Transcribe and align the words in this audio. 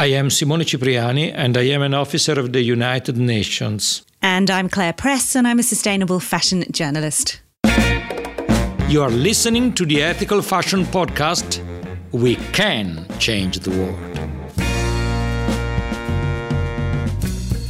I 0.00 0.06
am 0.06 0.30
Simone 0.30 0.64
Cipriani, 0.64 1.30
and 1.30 1.58
I 1.58 1.64
am 1.74 1.82
an 1.82 1.92
officer 1.92 2.40
of 2.40 2.54
the 2.54 2.62
United 2.62 3.18
Nations. 3.18 4.02
And 4.22 4.50
I'm 4.50 4.70
Claire 4.70 4.94
Press, 4.94 5.36
and 5.36 5.46
I'm 5.46 5.58
a 5.58 5.62
sustainable 5.62 6.20
fashion 6.20 6.64
journalist. 6.70 7.42
You 8.88 9.02
are 9.02 9.10
listening 9.10 9.74
to 9.74 9.84
the 9.84 10.02
Ethical 10.02 10.40
Fashion 10.40 10.86
Podcast. 10.86 11.60
We 12.12 12.36
can 12.54 13.06
change 13.18 13.58
the 13.58 13.72
world. 13.72 13.98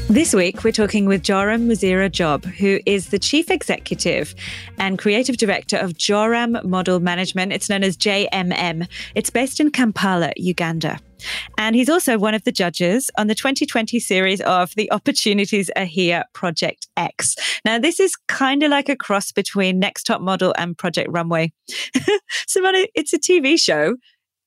This 0.09 0.33
week, 0.33 0.62
we're 0.62 0.71
talking 0.71 1.07
with 1.07 1.25
Joram 1.25 1.69
Muzira 1.69 2.12
Job, 2.12 2.45
who 2.45 2.79
is 2.87 3.09
the 3.09 3.19
Chief 3.19 3.51
Executive 3.51 4.37
and 4.79 5.01
Creative 5.01 5.37
Director 5.37 5.79
of 5.79 5.97
Joram 5.97 6.57
Model 6.62 7.01
Management. 7.01 7.53
It's 7.53 7.69
known 7.69 7.83
as 7.83 7.97
JMM. 7.97 8.87
It's 9.17 9.31
based 9.31 9.59
in 9.59 9.73
Kampala, 9.73 10.33
Uganda. 10.37 11.01
And 11.59 11.77
he's 11.77 11.89
also 11.89 12.18
one 12.18 12.34
of 12.34 12.45
the 12.45 12.52
judges 12.52 13.11
on 13.18 13.27
the 13.27 13.34
2020 13.34 13.98
series 14.00 14.41
of 14.42 14.74
The 14.74 14.91
Opportunities 14.92 15.70
Are 15.77 15.84
Here 15.84 16.24
Project 16.33 16.88
X. 16.96 17.37
Now, 17.65 17.79
this 17.79 18.01
is 18.01 18.16
kind 18.29 18.62
of 18.62 18.70
like 18.70 18.88
a 18.88 18.96
cross 18.96 19.33
between 19.33 19.79
Next 19.79 20.05
Top 20.05 20.20
Model 20.20 20.55
and 20.59 20.77
Project 20.77 21.10
Runway. 21.10 21.52
Simone, 22.46 22.87
it's 22.95 23.12
a 23.12 23.19
TV 23.19 23.59
show. 23.60 23.96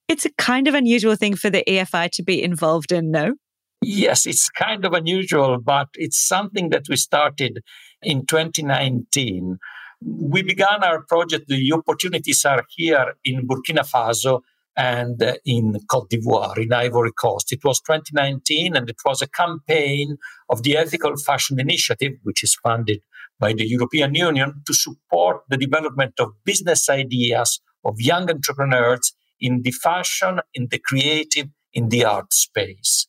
It's 0.08 0.26
a 0.26 0.32
kind 0.38 0.68
of 0.68 0.74
unusual 0.74 1.16
thing 1.16 1.36
for 1.36 1.50
the 1.50 1.64
EFI 1.68 2.12
to 2.12 2.24
be 2.24 2.44
involved 2.44 2.92
in, 2.92 3.12
no? 3.12 3.36
Yes, 3.82 4.26
it's 4.26 4.50
kind 4.50 4.86
of 4.86 4.94
unusual, 4.94 5.60
but 5.60 5.90
it's 5.96 6.20
something 6.20 6.70
that 6.70 6.84
we 6.90 6.96
started 6.96 7.62
in 8.02 8.26
2019. 8.26 9.58
We 10.02 10.42
began 10.42 10.84
our 10.84 11.04
project, 11.04 11.48
The 11.48 11.74
Opportunities 11.74 12.44
Are 12.46 12.64
Here 12.70 13.16
in 13.24 13.48
Burkina 13.48 13.90
Faso 13.90 14.42
and 14.76 15.22
uh, 15.22 15.34
in 15.46 15.76
Cote 15.90 16.10
d'Ivoire, 16.10 16.58
in 16.58 16.74
Ivory 16.74 17.12
Coast. 17.12 17.52
It 17.52 17.64
was 17.64 17.80
2019, 17.82 18.76
and 18.76 18.90
it 18.90 18.98
was 19.06 19.22
a 19.22 19.28
campaign 19.28 20.18
of 20.50 20.64
the 20.64 20.78
Ethical 20.78 21.16
Fashion 21.18 21.60
Initiative, 21.60 22.14
which 22.24 22.44
is 22.44 22.56
funded 22.56 23.02
by 23.40 23.54
the 23.54 23.68
European 23.68 24.16
Union 24.16 24.62
to 24.66 24.74
support 24.74 25.42
the 25.50 25.58
development 25.58 26.14
of 26.20 26.32
business 26.46 26.90
ideas 26.90 27.62
of 27.86 28.00
young 28.00 28.30
entrepreneurs 28.30 29.14
in 29.40 29.62
the 29.64 29.72
fashion, 29.72 30.40
in 30.54 30.68
the 30.72 30.80
creative, 30.80 31.48
in 31.74 31.90
the 31.90 32.06
art 32.06 32.32
space. 32.32 33.08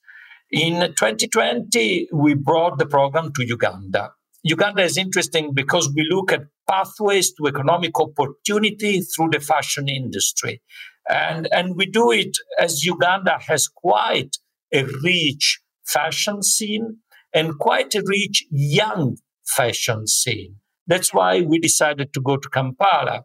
In 0.50 0.80
2020, 0.80 2.08
we 2.12 2.34
brought 2.34 2.78
the 2.78 2.86
program 2.86 3.32
to 3.34 3.46
Uganda. 3.46 4.12
Uganda 4.42 4.82
is 4.82 4.98
interesting 4.98 5.54
because 5.54 5.90
we 5.94 6.06
look 6.10 6.30
at 6.32 6.42
pathways 6.68 7.32
to 7.34 7.46
economic 7.46 7.98
opportunity 7.98 9.00
through 9.00 9.30
the 9.30 9.40
fashion 9.40 9.88
industry. 9.88 10.60
And, 11.08 11.48
and 11.52 11.76
we 11.76 11.86
do 11.86 12.10
it 12.10 12.36
as 12.58 12.84
Uganda 12.84 13.38
has 13.46 13.68
quite 13.68 14.36
a 14.72 14.84
rich 15.02 15.60
fashion 15.84 16.42
scene 16.42 16.98
and 17.32 17.58
quite 17.58 17.94
a 17.94 18.02
rich 18.06 18.44
young 18.50 19.18
fashion 19.44 20.06
scene. 20.06 20.56
That's 20.86 21.12
why 21.12 21.40
we 21.40 21.58
decided 21.58 22.12
to 22.14 22.20
go 22.20 22.36
to 22.36 22.48
Kampala. 22.48 23.24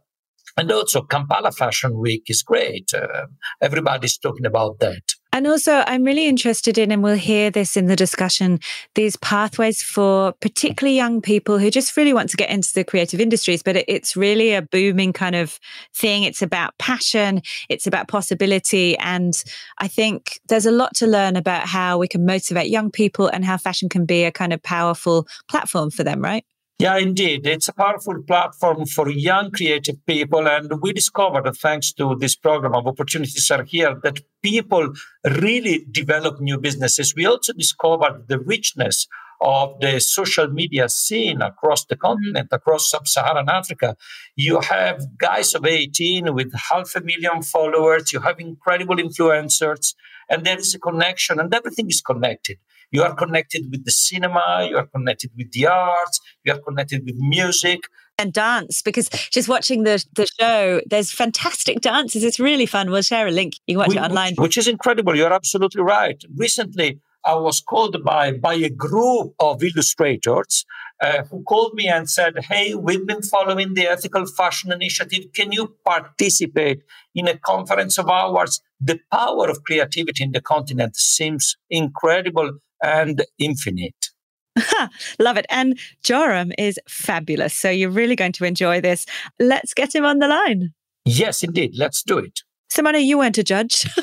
And 0.58 0.72
also, 0.72 1.04
Kampala 1.04 1.52
Fashion 1.52 1.98
Week 1.98 2.24
is 2.28 2.42
great. 2.42 2.92
Uh, 2.94 3.28
everybody's 3.62 4.18
talking 4.18 4.46
about 4.46 4.80
that. 4.80 5.14
And 5.32 5.46
also, 5.46 5.84
I'm 5.86 6.04
really 6.04 6.28
interested 6.28 6.78
in, 6.78 6.92
and 6.92 7.04
we'll 7.04 7.16
hear 7.16 7.52
this 7.52 7.78
in 7.78 7.86
the 7.86 7.96
discussion, 7.96 8.60
these 8.96 9.16
pathways 9.18 9.84
for 9.84 10.34
particularly 10.42 10.96
young 10.96 11.22
people 11.22 11.60
who 11.60 11.70
just 11.70 11.96
really 11.96 12.14
want 12.14 12.32
to 12.32 12.38
get 12.38 12.50
into 12.50 12.74
the 12.74 12.84
creative 12.84 13.20
industries. 13.20 13.62
But 13.62 13.84
it's 13.88 14.16
really 14.16 14.54
a 14.54 14.64
booming 14.64 15.14
kind 15.14 15.36
of 15.36 15.60
thing. 15.94 16.24
It's 16.24 16.42
about 16.42 16.78
passion, 16.80 17.42
it's 17.70 17.86
about 17.86 18.08
possibility. 18.08 18.98
And 18.98 19.34
I 19.78 19.88
think 19.88 20.40
there's 20.50 20.66
a 20.66 20.72
lot 20.72 20.96
to 20.96 21.08
learn 21.08 21.36
about 21.36 21.68
how 21.68 22.00
we 22.00 22.08
can 22.08 22.26
motivate 22.26 22.70
young 22.70 22.90
people 22.90 23.28
and 23.28 23.46
how 23.46 23.58
fashion 23.58 23.88
can 23.88 24.06
be 24.06 24.24
a 24.24 24.32
kind 24.32 24.52
of 24.52 24.64
powerful 24.64 25.28
platform 25.48 25.92
for 25.92 26.04
them, 26.04 26.22
right? 26.22 26.44
Yeah, 26.80 26.96
indeed. 26.98 27.46
It's 27.46 27.68
a 27.68 27.74
powerful 27.74 28.24
platform 28.26 28.86
for 28.86 29.10
young 29.10 29.52
creative 29.52 29.98
people. 30.06 30.48
And 30.48 30.72
we 30.82 30.94
discovered, 30.94 31.54
thanks 31.58 31.92
to 31.94 32.16
this 32.18 32.38
program 32.38 32.74
of 32.74 32.88
opportunities 32.88 33.52
are 33.52 33.64
here, 33.64 34.00
that 34.04 34.22
people 34.42 34.94
really 35.26 35.86
develop 35.92 36.40
new 36.40 36.58
businesses. 36.58 37.14
We 37.14 37.26
also 37.26 37.52
discovered 37.52 38.30
the 38.30 38.40
richness 38.40 39.08
of 39.42 39.80
the 39.82 40.00
social 40.00 40.48
media 40.48 40.88
scene 40.88 41.42
across 41.42 41.84
the 41.86 41.98
continent, 41.98 42.48
mm-hmm. 42.48 42.56
across 42.56 42.90
sub 42.90 43.10
Saharan 43.10 43.50
Africa. 43.50 43.98
You 44.38 44.62
have 44.62 45.02
guys 45.18 45.54
of 45.54 45.66
18 45.66 46.34
with 46.34 46.54
half 46.54 46.96
a 46.96 47.02
million 47.02 47.42
followers, 47.42 48.14
you 48.14 48.22
have 48.22 48.40
incredible 48.40 48.96
influencers, 48.96 49.96
and 50.30 50.46
there 50.46 50.60
is 50.60 50.74
a 50.76 50.80
connection, 50.80 51.40
and 51.40 51.54
everything 51.54 51.90
is 51.90 52.02
connected. 52.02 52.58
You 52.92 53.04
are 53.04 53.14
connected 53.14 53.68
with 53.72 53.86
the 53.86 53.92
cinema, 53.92 54.68
you 54.70 54.78
are 54.78 54.88
connected 54.88 55.32
with 55.38 55.52
the 55.52 55.68
arts, 55.68 56.20
you 56.44 56.54
are 56.54 56.60
connected 56.60 57.04
with 57.06 57.16
music. 57.18 57.82
And 58.18 58.34
dance, 58.34 58.82
because 58.82 59.08
just 59.32 59.48
watching 59.48 59.84
the, 59.84 60.04
the 60.14 60.28
show, 60.40 60.82
there's 60.86 61.12
fantastic 61.12 61.80
dances. 61.80 62.24
It's 62.24 62.40
really 62.40 62.66
fun. 62.66 62.92
We'll 62.92 63.02
share 63.02 63.28
a 63.28 63.32
link. 63.32 63.54
You 63.66 63.76
can 63.76 63.80
watch 63.80 63.96
it 63.96 64.02
online. 64.02 64.36
Which 64.36 64.58
is 64.58 64.68
incredible. 64.68 65.16
You're 65.16 65.32
absolutely 65.32 65.84
right. 65.84 66.22
Recently, 66.36 67.00
I 67.26 67.36
was 67.36 67.62
called 67.62 68.04
by, 68.04 68.34
by 68.34 68.56
a 68.56 68.70
group 68.70 69.36
of 69.40 69.64
illustrators 69.64 70.66
uh, 71.02 71.24
who 71.24 71.44
called 71.44 71.74
me 71.76 71.88
and 71.88 72.10
said, 72.10 72.34
Hey, 72.46 72.76
we've 72.76 73.06
been 73.06 73.22
following 73.22 73.74
the 73.74 73.88
Ethical 73.88 74.26
Fashion 74.26 74.72
Initiative. 74.72 75.26
Can 75.34 75.52
you 75.52 75.76
participate 75.86 76.82
in 77.16 77.28
a 77.28 77.38
conference 77.38 77.98
of 77.98 78.10
ours? 78.10 78.62
The 78.82 79.00
power 79.12 79.50
of 79.50 79.64
creativity 79.64 80.24
in 80.24 80.32
the 80.32 80.42
continent 80.42 80.96
seems 80.96 81.56
incredible 81.70 82.58
and 82.84 83.26
infinite. 83.38 84.10
Love 85.20 85.38
it. 85.38 85.46
And 85.50 85.80
Joram 86.04 86.52
is 86.58 86.80
fabulous. 86.88 87.54
So 87.54 87.70
you're 87.70 87.90
really 87.90 88.16
going 88.16 88.34
to 88.34 88.46
enjoy 88.46 88.82
this. 88.82 89.06
Let's 89.40 89.74
get 89.74 89.94
him 89.94 90.06
on 90.06 90.20
the 90.20 90.28
line. 90.28 90.74
Yes, 91.06 91.44
indeed. 91.44 91.74
Let's 91.76 92.04
do 92.04 92.18
it. 92.18 92.42
Simone, 92.70 93.02
you 93.02 93.18
weren't 93.18 93.38
a 93.38 93.44
judge. 93.44 93.86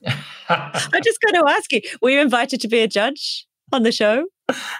I'm 0.48 1.02
just 1.02 1.20
going 1.20 1.44
to 1.44 1.50
ask 1.50 1.72
you 1.72 1.80
were 2.00 2.10
you 2.10 2.20
invited 2.20 2.60
to 2.60 2.68
be 2.68 2.78
a 2.80 2.88
judge 2.88 3.46
on 3.72 3.82
the 3.82 3.92
show? 3.92 4.26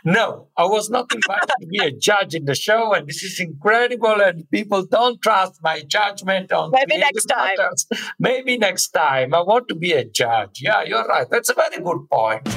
No, 0.03 0.49
I 0.57 0.65
was 0.65 0.89
not 0.89 1.13
invited 1.15 1.51
to 1.61 1.67
be 1.67 1.79
a 1.79 1.91
judge 1.91 2.35
in 2.35 2.47
the 2.47 2.55
show, 2.55 2.95
and 2.95 3.07
this 3.07 3.23
is 3.23 3.39
incredible. 3.39 4.23
And 4.23 4.51
people 4.51 4.87
don't 4.87 5.21
trust 5.21 5.61
my 5.63 5.83
judgment 5.83 6.53
on 6.53 6.71
maybe 6.71 6.97
next 6.97 7.27
time. 7.27 7.51
Matters. 7.59 7.87
Maybe 8.19 8.57
next 8.57 8.89
time. 8.89 9.35
I 9.35 9.43
want 9.43 9.69
to 9.69 9.75
be 9.75 9.93
a 9.93 10.07
judge. 10.07 10.61
Yeah, 10.63 10.85
you're 10.85 11.05
right. 11.05 11.29
That's 11.29 11.51
a 11.51 11.55
very 11.55 11.83
good 11.83 12.09
point. 12.11 12.49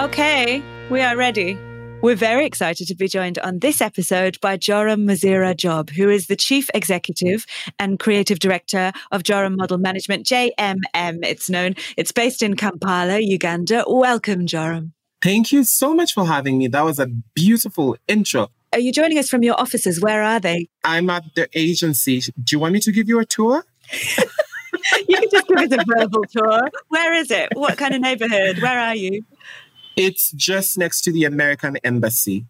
Okay, 0.00 0.62
we 0.88 1.02
are 1.02 1.14
ready. 1.14 1.58
We're 2.00 2.16
very 2.16 2.46
excited 2.46 2.88
to 2.88 2.94
be 2.94 3.06
joined 3.06 3.38
on 3.40 3.58
this 3.58 3.82
episode 3.82 4.40
by 4.40 4.56
Joram 4.56 5.06
Muzira 5.06 5.54
Job, 5.54 5.90
who 5.90 6.08
is 6.08 6.26
the 6.26 6.36
Chief 6.36 6.70
Executive 6.72 7.44
and 7.78 7.98
Creative 7.98 8.38
Director 8.38 8.92
of 9.12 9.24
Joram 9.24 9.56
Model 9.56 9.76
Management, 9.76 10.24
JMM, 10.24 11.18
it's 11.22 11.50
known. 11.50 11.74
It's 11.98 12.12
based 12.12 12.42
in 12.42 12.56
Kampala, 12.56 13.18
Uganda. 13.20 13.84
Welcome, 13.86 14.46
Joram. 14.46 14.94
Thank 15.20 15.52
you 15.52 15.64
so 15.64 15.92
much 15.92 16.14
for 16.14 16.24
having 16.24 16.56
me. 16.56 16.68
That 16.68 16.86
was 16.86 16.98
a 16.98 17.06
beautiful 17.34 17.98
intro. 18.08 18.48
Are 18.72 18.80
you 18.80 18.92
joining 18.92 19.18
us 19.18 19.28
from 19.28 19.42
your 19.42 19.60
offices? 19.60 20.00
Where 20.00 20.22
are 20.22 20.40
they? 20.40 20.70
I'm 20.82 21.10
at 21.10 21.24
the 21.34 21.46
agency. 21.52 22.20
Do 22.20 22.56
you 22.56 22.58
want 22.58 22.72
me 22.72 22.80
to 22.80 22.90
give 22.90 23.06
you 23.06 23.18
a 23.18 23.26
tour? 23.26 23.66
you 23.92 25.18
can 25.18 25.28
just 25.30 25.46
give 25.46 25.58
us 25.58 25.72
a 25.72 25.84
verbal 25.86 26.24
tour. 26.24 26.70
Where 26.88 27.12
is 27.12 27.30
it? 27.30 27.50
What 27.52 27.76
kind 27.76 27.94
of 27.94 28.00
neighborhood? 28.00 28.62
Where 28.62 28.80
are 28.80 28.96
you? 28.96 29.26
It's 29.96 30.30
just 30.32 30.78
next 30.78 31.02
to 31.02 31.12
the 31.12 31.24
American 31.24 31.76
Embassy. 31.84 32.46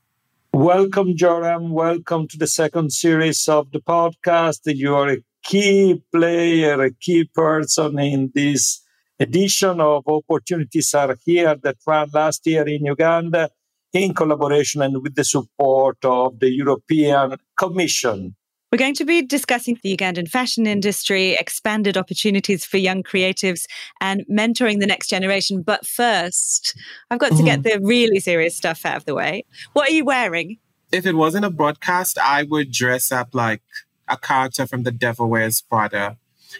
Welcome, 0.53 1.17
Joram. 1.17 1.71
Welcome 1.71 2.28
to 2.28 2.39
the 2.39 2.47
second 2.47 2.93
series 2.93 3.49
of 3.49 3.71
the 3.73 3.81
podcast. 3.81 4.61
You 4.67 4.95
are 4.95 5.11
a 5.11 5.19
key 5.43 6.03
player, 6.12 6.83
a 6.83 6.93
key 6.93 7.25
person 7.25 7.99
in 7.99 8.31
this 8.34 8.83
edition 9.19 9.81
of 9.81 10.07
Opportunities 10.07 10.92
Are 10.95 11.16
Here 11.25 11.57
that 11.63 11.77
ran 11.87 12.09
last 12.13 12.47
year 12.47 12.66
in 12.69 12.84
Uganda 12.84 13.51
in 13.92 14.15
collaboration 14.15 14.83
and 14.83 15.03
with 15.03 15.15
the 15.15 15.25
support 15.25 15.98
of 16.04 16.39
the 16.39 16.51
European 16.51 17.37
Commission. 17.59 18.37
We're 18.71 18.78
going 18.78 18.95
to 18.95 19.05
be 19.05 19.22
discussing 19.22 19.78
the 19.83 19.97
Ugandan 19.97 20.28
fashion 20.28 20.65
industry, 20.65 21.33
expanded 21.33 21.97
opportunities 21.97 22.65
for 22.65 22.77
young 22.77 23.03
creatives, 23.03 23.67
and 24.01 24.25
mentoring 24.31 24.78
the 24.78 24.87
next 24.87 25.09
generation. 25.09 25.63
But 25.63 25.84
first, 25.84 26.78
I've 27.11 27.19
got 27.19 27.31
to 27.31 27.34
mm-hmm. 27.34 27.47
get 27.47 27.63
the 27.65 27.81
really 27.83 28.21
serious 28.21 28.57
stuff 28.57 28.87
out 28.87 28.97
of 28.97 29.07
the 29.07 29.15
way. 29.15 29.45
What 29.72 29.89
are 29.89 29.93
you 29.93 30.05
wearing? 30.05 30.59
If 30.93 31.05
it 31.05 31.17
wasn't 31.17 31.47
a 31.47 31.51
broadcast, 31.51 32.17
I 32.19 32.45
would 32.45 32.71
dress 32.71 33.11
up 33.11 33.34
like 33.34 33.63
a 34.07 34.17
character 34.17 34.69
from 34.69 34.84
The 34.84 34.93
Devil 34.93 35.28
Wears 35.28 35.61
Prada. 35.61 36.16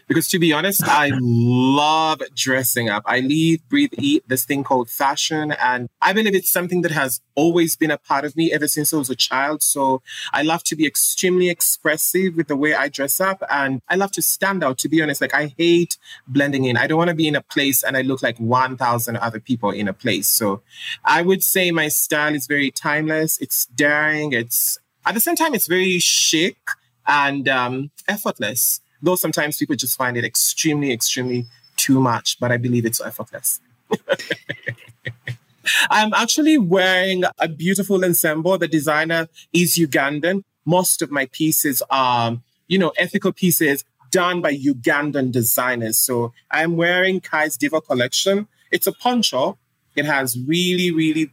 Because 0.07 0.29
to 0.29 0.39
be 0.39 0.53
honest, 0.53 0.83
I 0.85 1.11
love 1.15 2.23
dressing 2.35 2.89
up. 2.89 3.03
I 3.07 3.21
live, 3.21 3.69
breathe, 3.69 3.93
eat 3.99 4.29
this 4.29 4.45
thing 4.45 4.65
called 4.65 4.91
fashion. 4.91 5.53
And 5.53 5.89
I 6.01 6.13
believe 6.13 6.35
it's 6.35 6.53
something 6.53 6.83
that 6.83 6.91
has 6.93 7.21
always 7.35 7.77
been 7.77 7.91
a 7.91 7.99
part 7.99 8.25
of 8.25 8.37
me 8.37 8.53
ever 8.53 8.69
since 8.69 8.93
I 8.93 8.97
was 8.97 9.11
a 9.11 9.17
child. 9.17 9.63
So 9.63 10.03
I 10.33 10.43
love 10.43 10.63
to 10.65 10.77
be 10.77 10.87
extremely 10.87 11.49
expressive 11.49 12.37
with 12.37 12.49
the 12.49 12.57
way 12.57 12.75
I 12.75 12.89
dress 12.89 13.21
up. 13.21 13.43
And 13.51 13.83
I 13.89 13.97
love 13.97 14.13
to 14.13 14.23
stand 14.23 14.63
out, 14.65 14.79
to 14.79 14.89
be 14.89 15.03
honest. 15.03 15.21
Like 15.21 15.35
I 15.35 15.55
hate 15.57 15.97
blending 16.27 16.65
in. 16.65 16.77
I 16.77 16.87
don't 16.87 16.99
want 16.99 17.11
to 17.11 17.15
be 17.15 17.29
in 17.29 17.37
a 17.37 17.43
place 17.43 17.83
and 17.83 17.97
I 17.97 18.03
look 18.03 18.23
like 18.23 18.39
1,000 18.39 19.17
other 19.17 19.41
people 19.41 19.71
in 19.71 19.89
a 19.89 19.93
place. 19.93 20.29
So 20.29 20.63
I 21.05 21.23
would 21.23 21.43
say 21.43 21.71
my 21.71 21.89
style 21.89 22.35
is 22.35 22.47
very 22.47 22.71
timeless. 22.71 23.39
It's 23.39 23.67
daring. 23.67 24.33
It's 24.33 24.79
at 25.07 25.15
the 25.15 25.21
same 25.21 25.37
time, 25.37 25.55
it's 25.55 25.67
very 25.67 25.99
chic 25.99 26.57
and 27.07 27.49
um, 27.49 27.91
effortless. 28.07 28.81
Though 29.03 29.17
sometimes 29.17 29.57
people 29.57 29.77
just 29.77 29.97
find 29.97 30.17
it 30.17 30.25
extremely, 30.25 30.93
extremely 30.93 31.47
too 31.77 32.01
much, 32.01 32.39
but 32.39 32.53
I 32.53 32.57
believe 32.57 32.85
it's 32.85 33.01
effortless. 33.01 33.61
I'm 35.91 36.13
actually 36.15 36.59
wearing 36.59 37.25
a 37.39 37.49
beautiful 37.49 38.05
ensemble. 38.05 38.59
The 38.59 38.69
designer 38.69 39.29
is 39.53 39.77
Ugandan. 39.77 40.45
Most 40.65 41.03
of 41.03 41.11
my 41.11 41.27
pieces 41.27 41.83
are, 41.91 42.39
you 42.69 42.79
know, 42.79 42.93
ethical 42.97 43.33
pieces 43.33 43.85
done 44.11 44.41
by 44.41 44.55
Ugandan 44.55 45.33
designers. 45.33 45.99
So 45.99 46.33
I'm 46.51 46.77
wearing 46.77 47.21
Kai's 47.21 47.57
Diva 47.57 47.81
collection. 47.81 48.49
It's 48.71 48.87
a 48.87 48.93
poncho. 48.93 49.59
It 49.97 50.05
has 50.05 50.39
really, 50.47 50.91
really 50.91 51.33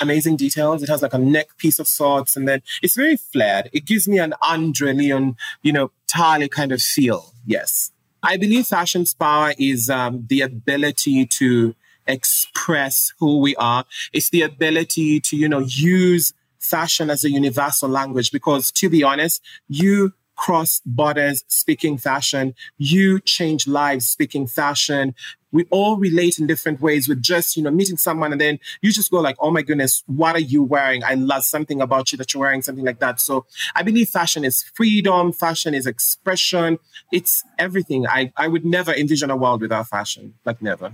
amazing 0.00 0.36
details. 0.36 0.82
It 0.82 0.88
has 0.88 1.02
like 1.02 1.14
a 1.14 1.18
neck 1.18 1.56
piece 1.58 1.78
of 1.78 1.88
sorts, 1.88 2.36
and 2.36 2.48
then 2.48 2.62
it's 2.82 2.96
very 2.96 3.16
flared. 3.16 3.70
It 3.72 3.86
gives 3.86 4.08
me 4.08 4.18
an 4.18 4.34
Andre 4.42 4.92
Leon, 4.92 5.36
you 5.62 5.72
know, 5.72 5.90
Talley 6.06 6.48
kind 6.48 6.72
of 6.72 6.80
feel. 6.80 7.32
Yes. 7.46 7.92
I 8.22 8.36
believe 8.36 8.66
fashion's 8.66 9.14
power 9.14 9.54
is 9.58 9.88
um, 9.88 10.26
the 10.28 10.42
ability 10.42 11.26
to 11.26 11.74
express 12.06 13.12
who 13.18 13.38
we 13.38 13.56
are. 13.56 13.84
It's 14.12 14.30
the 14.30 14.42
ability 14.42 15.20
to, 15.20 15.36
you 15.36 15.48
know, 15.48 15.60
use 15.60 16.34
fashion 16.58 17.08
as 17.08 17.24
a 17.24 17.30
universal 17.30 17.88
language 17.88 18.30
because 18.30 18.70
to 18.72 18.90
be 18.90 19.02
honest, 19.02 19.42
you 19.68 20.12
cross 20.40 20.80
borders 20.86 21.44
speaking 21.48 21.98
fashion. 21.98 22.54
You 22.78 23.20
change 23.20 23.68
lives 23.68 24.06
speaking 24.06 24.46
fashion. 24.46 25.14
We 25.52 25.66
all 25.70 25.98
relate 25.98 26.38
in 26.38 26.46
different 26.46 26.80
ways 26.80 27.08
with 27.08 27.20
just, 27.22 27.58
you 27.58 27.62
know, 27.62 27.70
meeting 27.70 27.98
someone 27.98 28.32
and 28.32 28.40
then 28.40 28.58
you 28.80 28.90
just 28.90 29.10
go 29.10 29.20
like, 29.20 29.36
oh 29.38 29.50
my 29.50 29.60
goodness, 29.60 30.02
what 30.06 30.34
are 30.34 30.46
you 30.54 30.62
wearing? 30.62 31.04
I 31.04 31.14
love 31.14 31.44
something 31.44 31.82
about 31.82 32.10
you 32.10 32.16
that 32.18 32.32
you're 32.32 32.40
wearing, 32.40 32.62
something 32.62 32.86
like 32.86 33.00
that. 33.00 33.20
So 33.20 33.44
I 33.74 33.82
believe 33.82 34.08
fashion 34.08 34.42
is 34.42 34.62
freedom. 34.74 35.32
Fashion 35.32 35.74
is 35.74 35.86
expression. 35.86 36.78
It's 37.12 37.44
everything. 37.58 38.06
I, 38.06 38.32
I 38.34 38.48
would 38.48 38.64
never 38.64 38.94
envision 38.94 39.30
a 39.30 39.36
world 39.36 39.60
without 39.60 39.88
fashion, 39.88 40.34
like 40.46 40.62
never. 40.62 40.92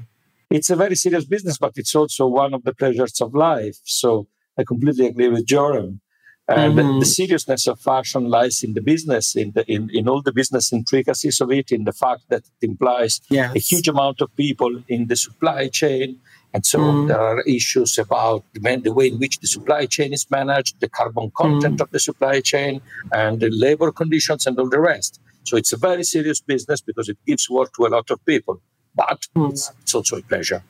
It's 0.51 0.71
a 0.71 0.77
very 0.77 0.97
serious 0.97 1.25
business, 1.25 1.57
but 1.57 1.75
it's 1.77 1.95
also 1.95 2.27
one 2.27 2.53
of 2.53 2.65
the 2.65 2.75
pleasures 2.75 3.21
of 3.21 3.33
life. 3.33 3.79
So 3.85 4.27
I 4.59 4.65
completely 4.65 5.07
agree 5.07 5.29
with 5.29 5.47
Joram. 5.47 6.01
And 6.49 6.79
mm-hmm. 6.79 7.01
the 7.01 7.07
seriousness 7.07 7.67
of 7.67 7.81
fashion 7.81 8.29
lies 8.29 8.63
in 8.63 8.75
the 8.75 8.81
business, 8.81 9.35
in, 9.35 9.51
the, 9.51 9.65
in, 9.71 9.91
in 9.93 10.09
all 10.09 10.23
the 10.23 10.33
business 10.33 10.73
intricacies 10.73 11.41
of 11.41 11.51
it, 11.51 11.73
in 11.73 11.85
the 11.85 11.93
fact 11.93 12.23
that 12.29 12.43
it 12.61 12.67
implies 12.67 13.21
yes. 13.29 13.55
a 13.57 13.59
huge 13.59 13.89
amount 13.89 14.21
of 14.21 14.35
people 14.37 14.83
in 14.87 15.09
the 15.09 15.17
supply 15.17 15.67
chain. 15.69 16.21
And 16.55 16.65
so 16.65 16.79
mm. 16.79 17.09
there 17.09 17.21
are 17.21 17.41
issues 17.43 17.99
about 17.99 18.45
the, 18.55 18.61
the, 18.77 18.93
way 18.93 19.09
in 19.09 19.19
which 19.19 19.41
the 19.41 19.49
supply 19.49 19.87
chain 19.87 20.13
is 20.13 20.31
managed, 20.31 20.79
the 20.79 20.89
carbon 20.89 21.33
content 21.37 21.79
mm. 21.79 21.83
of 21.83 21.91
the 21.91 21.99
supply 21.99 22.41
chain, 22.41 22.81
and 23.13 23.41
the 23.41 23.51
labor 23.51 23.91
conditions 23.91 24.47
and 24.47 24.57
all 24.59 24.69
the 24.69 24.81
rest. 24.81 25.21
So 25.43 25.57
it's 25.57 25.73
a 25.73 25.77
very 25.77 26.05
serious 26.05 26.41
business 26.41 26.81
because 26.81 27.09
it 27.09 27.19
gives 27.27 27.51
work 27.51 27.75
to 27.75 27.87
a 27.87 27.89
lot 27.89 28.09
of 28.11 28.25
people. 28.25 28.61
But 28.95 29.27
it's, 29.37 29.73
it's 29.83 29.95
also 29.95 30.17
a 30.17 30.23
pleasure. 30.23 30.63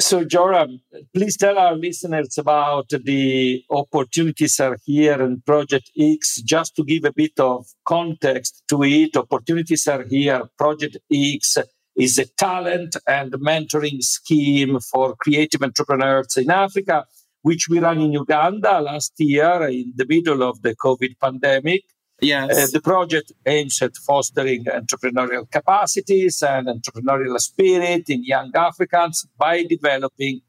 So, 0.00 0.24
Joram, 0.24 0.80
please 1.14 1.36
tell 1.36 1.58
our 1.58 1.76
listeners 1.76 2.38
about 2.38 2.88
the 2.88 3.62
opportunities 3.68 4.58
are 4.58 4.78
here 4.86 5.20
and 5.20 5.44
Project 5.44 5.90
X. 5.94 6.40
Just 6.40 6.74
to 6.76 6.84
give 6.84 7.04
a 7.04 7.12
bit 7.12 7.38
of 7.38 7.66
context 7.84 8.62
to 8.70 8.82
it, 8.82 9.14
opportunities 9.14 9.86
are 9.88 10.06
here. 10.08 10.44
Project 10.56 10.96
X 11.12 11.58
is 11.96 12.18
a 12.18 12.24
talent 12.24 12.96
and 13.06 13.30
mentoring 13.34 14.02
scheme 14.02 14.78
for 14.80 15.16
creative 15.16 15.62
entrepreneurs 15.62 16.34
in 16.38 16.50
Africa, 16.50 17.04
which 17.42 17.68
we 17.68 17.78
ran 17.78 18.00
in 18.00 18.12
Uganda 18.12 18.80
last 18.80 19.12
year 19.18 19.68
in 19.68 19.92
the 19.96 20.06
middle 20.08 20.42
of 20.42 20.62
the 20.62 20.74
COVID 20.76 21.18
pandemic. 21.20 21.82
Yes. 22.22 22.50
Uh, 22.50 22.66
the 22.72 22.80
project 22.80 23.32
aims 23.46 23.80
at 23.80 23.96
fostering 23.96 24.64
entrepreneurial 24.64 25.50
capacities 25.50 26.42
and 26.42 26.68
entrepreneurial 26.68 27.38
spirit 27.38 28.08
in 28.08 28.24
young 28.24 28.50
Africans 28.54 29.26
by 29.38 29.64
developing 29.64 30.40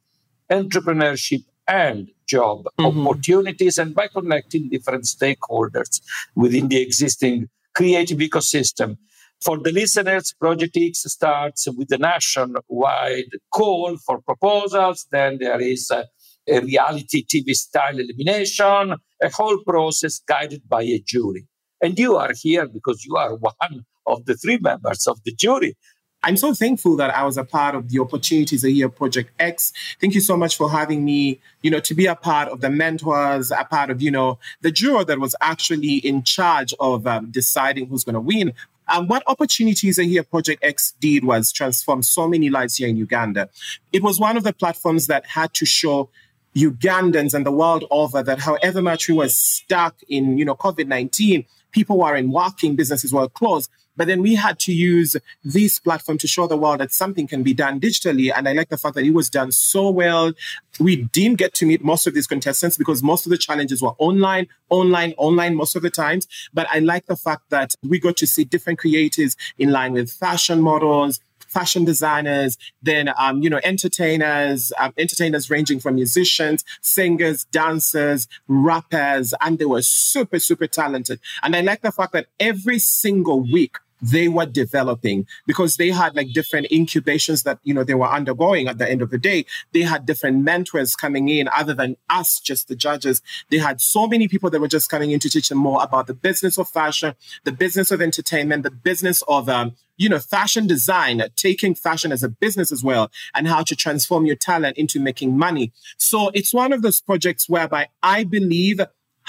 entrepreneurship 0.50 1.44
and 1.68 2.10
job 2.28 2.66
mm-hmm. 2.80 3.08
opportunities 3.08 3.78
and 3.78 3.96
by 3.96 4.08
connecting 4.08 4.70
different 4.70 5.06
stakeholders 5.06 6.02
within 6.36 6.68
the 6.68 6.82
existing 6.82 7.48
creative 7.74 8.18
ecosystem. 8.18 8.98
For 9.44 9.58
the 9.58 9.72
listeners, 9.72 10.34
Project 10.40 10.78
X 10.78 11.04
starts 11.08 11.68
with 11.76 11.92
a 11.92 11.98
nationwide 11.98 13.32
call 13.52 13.98
for 13.98 14.22
proposals. 14.22 15.08
Then 15.12 15.40
there 15.40 15.60
is 15.60 15.90
a, 15.90 16.06
a 16.48 16.60
reality 16.60 17.26
TV 17.26 17.56
style 17.56 17.98
elimination, 17.98 18.96
a 19.24 19.30
whole 19.30 19.60
process 19.66 20.20
guided 20.20 20.70
by 20.70 20.84
a 20.84 21.02
jury. 21.04 21.48
And 21.82 21.98
you 21.98 22.16
are 22.18 22.32
here 22.34 22.68
because 22.68 23.04
you 23.06 23.16
are 23.16 23.36
one 23.36 23.86
of 24.06 24.26
the 24.26 24.36
three 24.36 24.58
members 24.58 25.08
of 25.08 25.20
the 25.24 25.34
jury. 25.34 25.76
I'm 26.24 26.38
so 26.38 26.54
thankful 26.54 26.96
that 26.98 27.16
I 27.16 27.24
was 27.24 27.38
a 27.38 27.44
part 27.44 27.74
of 27.74 27.90
the 27.90 28.00
Opportunities 28.00 28.64
Year 28.64 28.90
Project 28.90 29.32
X. 29.40 29.74
Thank 30.00 30.14
you 30.14 30.22
so 30.22 30.38
much 30.38 30.56
for 30.56 30.70
having 30.70 31.04
me, 31.04 31.40
you 31.64 31.72
know, 31.72 31.80
to 31.80 31.96
be 31.96 32.06
a 32.06 32.16
part 32.16 32.50
of 32.50 32.62
the 32.62 32.70
mentors, 32.70 33.50
a 33.50 33.66
part 33.66 33.90
of, 33.90 34.04
you 34.04 34.12
know, 34.12 34.38
the 34.62 34.70
juror 34.70 35.04
that 35.06 35.20
was 35.20 35.36
actually 35.42 35.96
in 35.96 36.22
charge 36.22 36.76
of 36.80 37.08
um, 37.08 37.32
deciding 37.32 37.88
who's 37.88 38.04
going 38.04 38.14
to 38.14 38.22
win. 38.22 38.54
And 38.88 39.10
what 39.10 39.24
Opportunities 39.26 39.98
Are 39.98 40.04
Here 40.04 40.22
Project 40.22 40.64
X 40.64 40.94
did 41.00 41.24
was 41.24 41.52
transform 41.52 42.04
so 42.04 42.28
many 42.28 42.52
lives 42.52 42.76
here 42.76 42.88
in 42.88 42.98
Uganda. 42.98 43.50
It 43.92 44.04
was 44.04 44.20
one 44.20 44.38
of 44.38 44.44
the 44.44 44.54
platforms 44.54 45.08
that 45.08 45.26
had 45.26 45.56
to 45.56 45.66
show 45.66 46.10
Ugandans 46.56 47.34
and 47.34 47.46
the 47.46 47.52
world 47.52 47.86
over 47.90 48.22
that 48.22 48.40
however 48.40 48.82
much 48.82 49.08
we 49.08 49.16
were 49.16 49.30
stuck 49.30 49.96
in, 50.08 50.38
you 50.38 50.46
know, 50.46 50.56
COVID-19, 50.56 51.46
people 51.72 51.98
weren't 51.98 52.30
working, 52.30 52.76
businesses 52.76 53.14
were 53.14 53.28
closed. 53.30 53.70
But 53.98 54.08
then 54.08 54.22
we 54.22 54.36
had 54.36 54.58
to 54.60 54.74
use 54.74 55.16
this 55.44 55.78
platform 55.78 56.18
to 56.20 56.28
show 56.28 56.48
the 56.48 56.58
world 56.58 56.80
that 56.80 56.92
something 56.94 57.28
can 57.28 57.44
be 57.44 57.54
done 57.54 57.80
digitally. 57.80 58.32
And 58.36 58.48
I 58.48 58.54
like 58.54 58.70
the 58.70 58.78
fact 58.78 58.96
that 58.96 59.04
it 59.04 59.14
was 59.14 59.30
done 59.30 59.52
so 59.52 59.90
well. 59.90 60.32
We 60.80 60.96
didn't 60.96 61.38
get 61.38 61.54
to 61.56 61.66
meet 61.66 61.84
most 61.84 62.08
of 62.08 62.14
these 62.14 62.28
contestants 62.28 62.78
because 62.78 63.04
most 63.04 63.26
of 63.26 63.32
the 63.32 63.38
challenges 63.38 63.82
were 63.82 63.94
online, 63.98 64.48
online, 64.70 65.14
online 65.18 65.56
most 65.56 65.76
of 65.76 65.82
the 65.82 65.90
times. 65.90 66.28
But 66.54 66.68
I 66.72 66.80
like 66.80 67.08
the 67.08 67.18
fact 67.18 67.50
that 67.50 67.76
we 67.84 68.00
got 68.00 68.18
to 68.18 68.28
see 68.28 68.44
different 68.46 68.80
creators 68.80 69.36
in 69.58 69.72
line 69.72 69.92
with 69.92 70.10
fashion 70.10 70.62
models, 70.62 71.20
fashion 71.52 71.86
designers, 71.86 72.58
then 72.82 73.10
um, 73.18 73.42
you 73.44 73.50
know 73.50 73.60
entertainers, 73.64 74.72
um, 74.80 74.94
entertainers 74.98 75.50
ranging 75.50 75.80
from 75.80 75.96
musicians, 75.96 76.64
singers, 76.82 77.44
dancers, 77.46 78.28
rappers, 78.48 79.34
and 79.42 79.60
they 79.60 79.66
were 79.66 79.82
super 79.82 80.40
super 80.40 80.68
talented. 80.68 81.20
And 81.44 81.56
I 81.56 81.62
like 81.62 81.82
the 81.82 81.92
fact 81.92 82.14
that 82.14 82.28
every 82.40 82.80
single 82.80 83.42
week 83.42 83.78
they 84.02 84.28
were 84.28 84.46
developing 84.46 85.28
because 85.46 85.78
they 85.78 85.90
had 85.90 86.16
like 86.16 86.34
different 86.34 86.68
incubations 86.68 87.44
that 87.44 87.60
you 87.64 87.74
know 87.74 87.84
they 87.84 87.94
were 87.94 88.08
undergoing 88.08 88.68
at 88.68 88.78
the 88.78 88.90
end 88.90 89.02
of 89.02 89.10
the 89.10 89.18
day. 89.18 89.46
They 89.74 89.82
had 89.82 90.06
different 90.06 90.44
mentors 90.44 90.96
coming 90.96 91.30
in 91.30 91.48
other 91.54 91.74
than 91.74 91.98
us 92.10 92.40
just 92.40 92.68
the 92.68 92.76
judges. 92.76 93.22
They 93.50 93.58
had 93.58 93.82
so 93.82 94.08
many 94.08 94.28
people 94.28 94.50
that 94.50 94.60
were 94.60 94.68
just 94.68 94.90
coming 94.90 95.12
in 95.12 95.20
to 95.20 95.30
teach 95.30 95.50
them 95.50 95.58
more 95.58 95.84
about 95.84 96.08
the 96.08 96.14
business 96.14 96.58
of 96.58 96.68
fashion 96.68 97.16
the 97.44 97.52
business 97.52 97.92
of 97.92 98.02
entertainment 98.02 98.64
the 98.64 98.72
business 98.72 99.22
of 99.28 99.50
um, 99.50 99.76
you 99.98 100.10
know 100.10 100.20
fashion 100.20 100.68
design 100.68 101.22
taking 101.36 101.76
fashion 101.76 102.12
as 102.12 102.24
a 102.24 102.30
business 102.30 102.72
as 102.72 102.84
well 102.84 103.12
and 103.36 103.48
how 103.48 103.64
to 103.64 103.76
transform 103.76 104.26
your 104.26 104.36
talent 104.36 104.78
into 104.78 105.00
making 105.00 105.38
money. 105.38 105.72
So 105.98 106.30
it's 106.34 106.54
one 106.54 106.74
of 106.74 106.82
those 106.82 107.02
projects 107.02 107.48
whereby 107.48 107.88
i 108.02 108.24
believe 108.24 108.82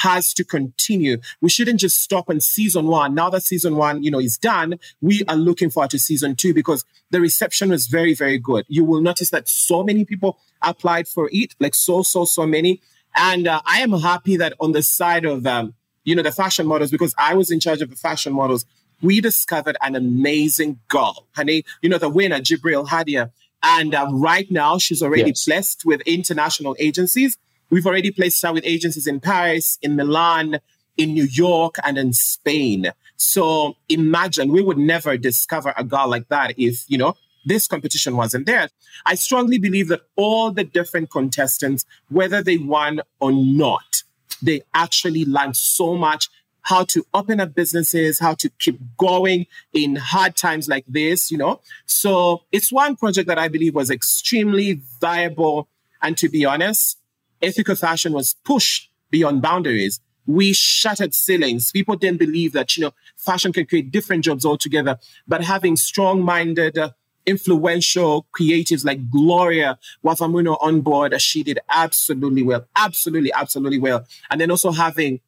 has 0.02 0.34
to 0.34 0.44
continue. 0.44 1.18
We 1.40 1.48
shouldn't 1.48 1.80
just 1.80 2.02
stop 2.02 2.28
on 2.28 2.40
season 2.40 2.86
one. 2.86 3.14
Now 3.14 3.30
that 3.30 3.42
season 3.42 3.76
one, 3.76 4.02
you 4.02 4.10
know, 4.10 4.18
is 4.18 4.36
done, 4.36 4.78
we 5.00 5.22
are 5.28 5.36
looking 5.36 5.70
forward 5.70 5.90
to 5.90 5.98
season 5.98 6.34
two 6.34 6.52
because 6.52 6.84
the 7.10 7.20
reception 7.20 7.70
was 7.70 7.86
very, 7.86 8.14
very 8.14 8.38
good. 8.38 8.64
You 8.68 8.84
will 8.84 9.00
notice 9.00 9.30
that 9.30 9.48
so 9.48 9.82
many 9.84 10.04
people 10.04 10.38
applied 10.60 11.06
for 11.06 11.28
it, 11.32 11.54
like 11.60 11.74
so, 11.74 12.02
so, 12.02 12.24
so 12.24 12.46
many. 12.46 12.80
And 13.14 13.46
uh, 13.46 13.60
I 13.64 13.80
am 13.80 13.92
happy 13.92 14.36
that 14.38 14.54
on 14.58 14.72
the 14.72 14.82
side 14.82 15.24
of, 15.24 15.46
um, 15.46 15.74
you 16.04 16.16
know, 16.16 16.22
the 16.22 16.32
fashion 16.32 16.66
models, 16.66 16.90
because 16.90 17.14
I 17.16 17.34
was 17.34 17.50
in 17.50 17.60
charge 17.60 17.82
of 17.82 17.90
the 17.90 17.96
fashion 17.96 18.32
models, 18.32 18.64
we 19.02 19.20
discovered 19.20 19.76
an 19.82 19.94
amazing 19.94 20.80
girl. 20.88 21.26
Honey, 21.36 21.64
you 21.80 21.88
know, 21.88 21.98
the 21.98 22.08
winner, 22.08 22.40
Jibril 22.40 22.88
Hadia. 22.88 23.30
And 23.62 23.94
uh, 23.94 24.08
right 24.10 24.50
now, 24.50 24.78
she's 24.78 25.02
already 25.02 25.30
yes. 25.30 25.44
blessed 25.44 25.84
with 25.84 26.00
international 26.02 26.74
agencies. 26.80 27.36
We've 27.72 27.86
already 27.86 28.10
placed 28.10 28.42
her 28.42 28.52
with 28.52 28.66
agencies 28.66 29.06
in 29.06 29.18
Paris, 29.18 29.78
in 29.80 29.96
Milan, 29.96 30.60
in 30.98 31.14
New 31.14 31.24
York, 31.24 31.76
and 31.82 31.96
in 31.96 32.12
Spain. 32.12 32.92
So 33.16 33.76
imagine 33.88 34.52
we 34.52 34.60
would 34.60 34.76
never 34.76 35.16
discover 35.16 35.72
a 35.74 35.82
girl 35.82 36.06
like 36.06 36.28
that 36.28 36.52
if, 36.58 36.84
you 36.86 36.98
know, 36.98 37.14
this 37.46 37.66
competition 37.66 38.14
wasn't 38.14 38.44
there. 38.44 38.68
I 39.06 39.14
strongly 39.14 39.56
believe 39.56 39.88
that 39.88 40.02
all 40.16 40.50
the 40.50 40.64
different 40.64 41.10
contestants, 41.10 41.86
whether 42.10 42.42
they 42.42 42.58
won 42.58 43.00
or 43.20 43.32
not, 43.32 44.02
they 44.42 44.60
actually 44.74 45.24
learned 45.24 45.56
so 45.56 45.96
much 45.96 46.28
how 46.60 46.84
to 46.84 47.06
open 47.14 47.40
up 47.40 47.54
businesses, 47.54 48.18
how 48.18 48.34
to 48.34 48.50
keep 48.58 48.78
going 48.98 49.46
in 49.72 49.96
hard 49.96 50.36
times 50.36 50.68
like 50.68 50.84
this, 50.86 51.30
you 51.30 51.38
know. 51.38 51.60
So 51.86 52.42
it's 52.52 52.70
one 52.70 52.96
project 52.96 53.28
that 53.28 53.38
I 53.38 53.48
believe 53.48 53.74
was 53.74 53.90
extremely 53.90 54.82
viable. 55.00 55.68
And 56.02 56.18
to 56.18 56.28
be 56.28 56.44
honest, 56.44 56.98
ethical 57.42 57.74
fashion 57.74 58.12
was 58.12 58.34
pushed 58.44 58.90
beyond 59.10 59.42
boundaries. 59.42 60.00
We 60.26 60.52
shattered 60.52 61.14
ceilings. 61.14 61.72
People 61.72 61.96
didn't 61.96 62.18
believe 62.18 62.52
that, 62.52 62.76
you 62.76 62.84
know, 62.84 62.92
fashion 63.16 63.52
can 63.52 63.66
create 63.66 63.90
different 63.90 64.24
jobs 64.24 64.44
altogether. 64.44 64.98
But 65.26 65.42
having 65.42 65.76
strong 65.76 66.22
minded, 66.22 66.78
uh, 66.78 66.90
influential 67.26 68.26
creatives 68.36 68.84
like 68.84 69.10
Gloria 69.10 69.78
Wavamunno 70.04 70.56
on 70.60 70.80
board, 70.80 71.20
she 71.20 71.42
did 71.42 71.58
absolutely 71.68 72.42
well. 72.42 72.66
Absolutely, 72.76 73.32
absolutely 73.32 73.78
well. 73.78 74.06
And 74.30 74.40
then 74.40 74.50
also 74.50 74.70
having 74.72 75.20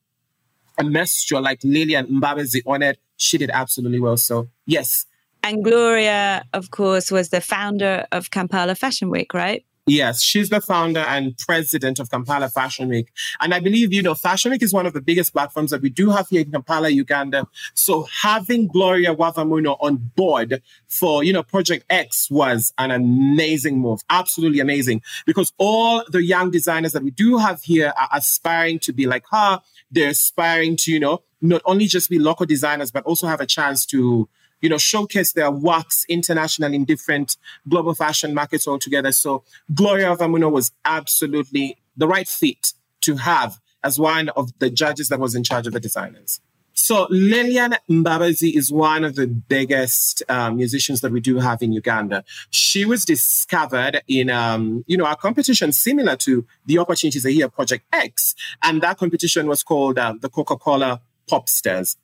a 0.78 0.85
minstrel 0.85 1.42
like 1.42 1.61
Lillian 1.62 2.06
Mbabazi 2.06 2.62
on 2.66 2.83
it, 2.83 2.99
she 3.16 3.38
did 3.38 3.50
absolutely 3.50 4.00
well. 4.00 4.16
So, 4.16 4.49
yes. 4.66 5.06
And 5.42 5.62
Gloria, 5.62 6.44
of 6.52 6.71
course, 6.71 7.11
was 7.11 7.28
the 7.28 7.40
founder 7.40 8.06
of 8.12 8.30
Kampala 8.30 8.75
Fashion 8.75 9.11
Week, 9.11 9.35
right? 9.35 9.64
Yes, 9.87 10.23
she's 10.23 10.49
the 10.49 10.62
founder 10.62 11.00
and 11.00 11.37
president 11.37 11.99
of 11.99 12.11
Kampala 12.11 12.49
Fashion 12.49 12.88
Week. 12.88 13.12
And 13.38 13.53
I 13.53 13.61
believe, 13.61 13.93
you 13.93 14.03
know, 14.03 14.14
Fashion 14.14 14.50
Week 14.50 14.62
is 14.62 14.73
one 14.73 14.87
of 14.87 14.95
the 14.95 15.03
biggest 15.03 15.35
platforms 15.35 15.71
that 15.73 15.83
we 15.83 15.91
do 15.91 16.09
have 16.09 16.26
here 16.29 16.41
in 16.41 16.50
Kampala, 16.50 16.88
Uganda. 16.88 17.47
So 17.75 18.07
having 18.23 18.67
Gloria 18.67 19.14
Wavamunno 19.14 19.76
on 19.81 19.97
board 20.17 20.62
for, 20.88 21.23
you 21.23 21.35
know, 21.35 21.43
Project 21.43 21.85
X 21.91 22.31
was 22.31 22.73
an 22.79 22.91
amazing 22.91 23.79
move. 23.79 24.00
Absolutely 24.09 24.61
amazing. 24.61 25.03
Because 25.26 25.53
all 25.59 26.03
the 26.09 26.25
young 26.25 26.50
designers 26.50 26.93
that 26.93 27.03
we 27.03 27.11
do 27.11 27.37
have 27.37 27.61
here 27.61 27.93
are 27.99 28.09
aspiring 28.11 28.79
to 28.81 28.93
be 28.95 29.05
like 29.05 29.25
her. 29.33 29.61
They're 29.91 30.11
aspiring 30.11 30.76
to, 30.79 30.93
you 30.93 31.00
know, 31.00 31.25
not 31.43 31.61
only 31.67 31.87
just 31.87 32.09
be 32.09 32.19
local 32.19 32.47
designers, 32.47 32.91
but 32.91 33.05
also 33.05 33.26
have 33.26 33.43
a 33.43 33.47
chance 33.47 33.85
to 33.87 34.31
you 34.61 34.68
know, 34.68 34.78
showcase 34.78 35.32
their 35.32 35.50
works 35.50 36.04
internationally 36.08 36.76
in 36.76 36.84
different 36.84 37.37
global 37.68 37.94
fashion 37.94 38.34
markets 38.34 38.66
altogether. 38.66 39.12
So 39.12 39.44
Gloria 39.75 40.16
Wavamunno 40.16 40.50
was 40.50 40.73
absolutely 40.84 41.76
the 41.96 42.08
right 42.08 42.28
fit 42.28 42.73
to 43.02 43.16
have 43.16 43.61
as 43.82 43.99
one 43.99 44.30
of 44.30 44.58
the 44.58 44.70
judges 44.70 45.08
that 45.08 45.20
was 45.20 45.34
in 45.34 45.44
charge 45.44 45.66
of 45.66 45.73
the 45.73 45.80
designers. 45.80 46.40
So 46.76 47.06
Lillian 47.08 47.76
Mbabazi 47.88 48.52
is 48.54 48.73
one 48.73 49.04
of 49.04 49.14
the 49.14 49.28
biggest 49.28 50.23
um, 50.28 50.56
musicians 50.56 51.02
that 51.02 51.12
we 51.12 51.20
do 51.20 51.38
have 51.38 51.62
in 51.62 51.73
Uganda. 51.73 52.25
She 52.50 52.84
was 52.84 53.04
discovered 53.04 54.02
in, 54.08 54.28
um, 54.28 54.84
you 54.88 54.96
know, 54.96 55.06
a 55.06 55.14
competition 55.14 55.70
similar 55.70 56.16
to 56.16 56.44
the 56.66 56.78
Opportunities 56.78 57.25
Are 57.25 57.30
Here 57.30 57.49
Project 57.49 57.84
X, 57.92 58.34
and 58.62 58.82
that 58.82 58.99
competition 58.99 59.46
was 59.46 59.62
called 59.62 59.99
um, 59.99 60.18
the 60.18 60.28
Coca-Cola 60.28 61.00
Popstars 61.30 61.96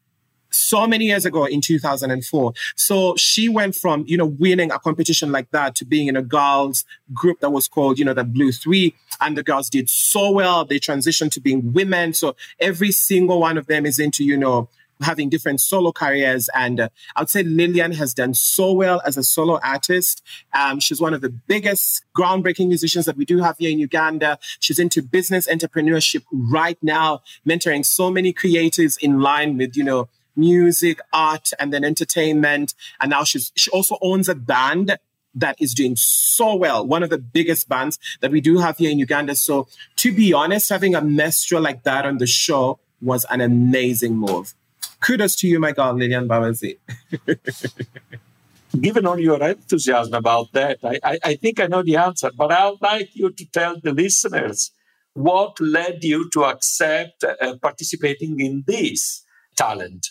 so 0.50 0.87
many 0.87 1.07
years 1.07 1.25
ago 1.25 1.45
in 1.45 1.61
2004. 1.61 2.52
So 2.76 3.16
she 3.16 3.49
went 3.49 3.75
from, 3.75 4.04
you 4.07 4.16
know, 4.16 4.26
winning 4.26 4.71
a 4.71 4.78
competition 4.78 5.33
like 5.33 5.50
that 5.50 5.75
to 5.76 5.85
being 5.85 6.09
in 6.09 6.16
a 6.16 6.23
girls 6.23 6.85
group 7.12 7.40
that 7.40 7.50
was 7.50 7.69
called, 7.69 7.99
you 7.99 8.04
know, 8.04 8.14
the 8.14 8.25
Blue 8.25 8.52
Three. 8.52 8.95
And 9.21 9.37
the 9.37 9.42
girls 9.42 9.69
did 9.69 9.88
so 9.88 10.30
well. 10.30 10.64
They 10.64 10.78
transitioned 10.78 11.33
to 11.33 11.40
being 11.40 11.73
women. 11.73 12.14
So 12.14 12.37
every 12.59 12.92
single 12.92 13.40
one 13.40 13.59
of 13.59 13.66
them 13.66 13.87
is 13.87 13.99
into, 13.99 14.25
you 14.25 14.37
know, 14.37 14.69
having 15.00 15.28
different 15.28 15.61
solo 15.61 15.92
careers. 15.92 16.49
And 16.54 16.80
uh, 16.80 16.88
I 17.16 17.23
would 17.23 17.30
say 17.30 17.42
Lillian 17.42 17.92
has 17.92 18.14
done 18.14 18.35
so 18.35 18.73
well 18.73 19.00
as 19.04 19.16
a 19.16 19.23
solo 19.23 19.59
artist. 19.62 20.23
Um, 20.52 20.80
she's 20.80 21.00
one 21.00 21.14
of 21.14 21.21
the 21.21 21.30
biggest 21.30 22.04
groundbreaking 22.16 22.69
musicians 22.69 23.07
that 23.07 23.16
we 23.16 23.25
do 23.25 23.38
have 23.38 23.59
here 23.59 23.71
in 23.71 23.78
Uganda. 23.78 24.38
She's 24.61 24.78
into 24.78 25.02
business 25.02 25.47
entrepreneurship 25.47 26.25
right 26.33 26.78
now, 26.83 27.23
mentoring 27.47 27.85
so 27.85 28.11
many 28.11 28.33
creatives 28.33 28.99
in 29.00 29.21
line 29.21 29.57
with, 29.57 29.76
you 29.76 29.85
know, 29.85 30.09
music, 30.37 31.01
art, 31.13 31.51
and 31.59 31.73
then 31.73 31.85
entertainment. 31.85 32.75
And 33.01 33.11
now 33.11 33.25
she's 33.25 33.53
she 33.55 33.71
also 33.71 33.99
owns 34.01 34.29
a 34.29 34.35
band 34.35 34.99
that 35.35 35.57
is 35.61 35.75
doing 35.75 35.97
so 35.97 36.55
well. 36.55 36.87
One 36.87 37.03
of 37.03 37.11
the 37.11 37.19
biggest 37.19 37.69
bands 37.69 37.99
that 38.21 38.31
we 38.31 38.41
do 38.41 38.59
have 38.59 38.79
here 38.79 38.91
in 38.91 38.99
Uganda. 38.99 39.35
So 39.35 39.69
to 39.97 40.13
be 40.13 40.33
honest, 40.33 40.69
having 40.69 40.95
a 40.95 41.01
minstrel 41.01 41.63
like 41.63 41.85
that 41.85 42.05
on 42.05 42.19
the 42.19 42.27
show 42.27 42.81
was 43.01 43.25
an 43.31 43.41
amazing 43.41 44.17
move. 44.17 44.55
Kudos 45.01 45.37
to 45.37 45.47
you, 45.47 45.59
my 45.59 45.73
girl, 45.73 45.95
Lillian 45.95 46.29
Mbabazi. 46.29 46.77
Given 48.81 49.07
all 49.07 49.19
your 49.19 49.43
enthusiasm 49.43 50.15
about 50.15 50.53
that, 50.53 50.79
I, 50.85 50.99
I, 51.03 51.19
I 51.25 51.35
think 51.35 51.59
I 51.59 51.67
know 51.67 51.83
the 51.83 51.97
answer, 51.97 52.31
but 52.37 52.53
I 52.53 52.71
would 52.71 52.81
like 52.81 53.11
you 53.15 53.31
to 53.31 53.45
tell 53.47 53.81
the 53.81 53.93
listeners 53.93 54.71
what 55.15 55.59
led 55.61 56.05
you 56.05 56.29
to 56.31 56.45
accept 56.45 57.25
uh, 57.25 57.57
participating 57.61 58.39
in 58.39 58.63
this 58.67 59.25
talent. 59.57 60.09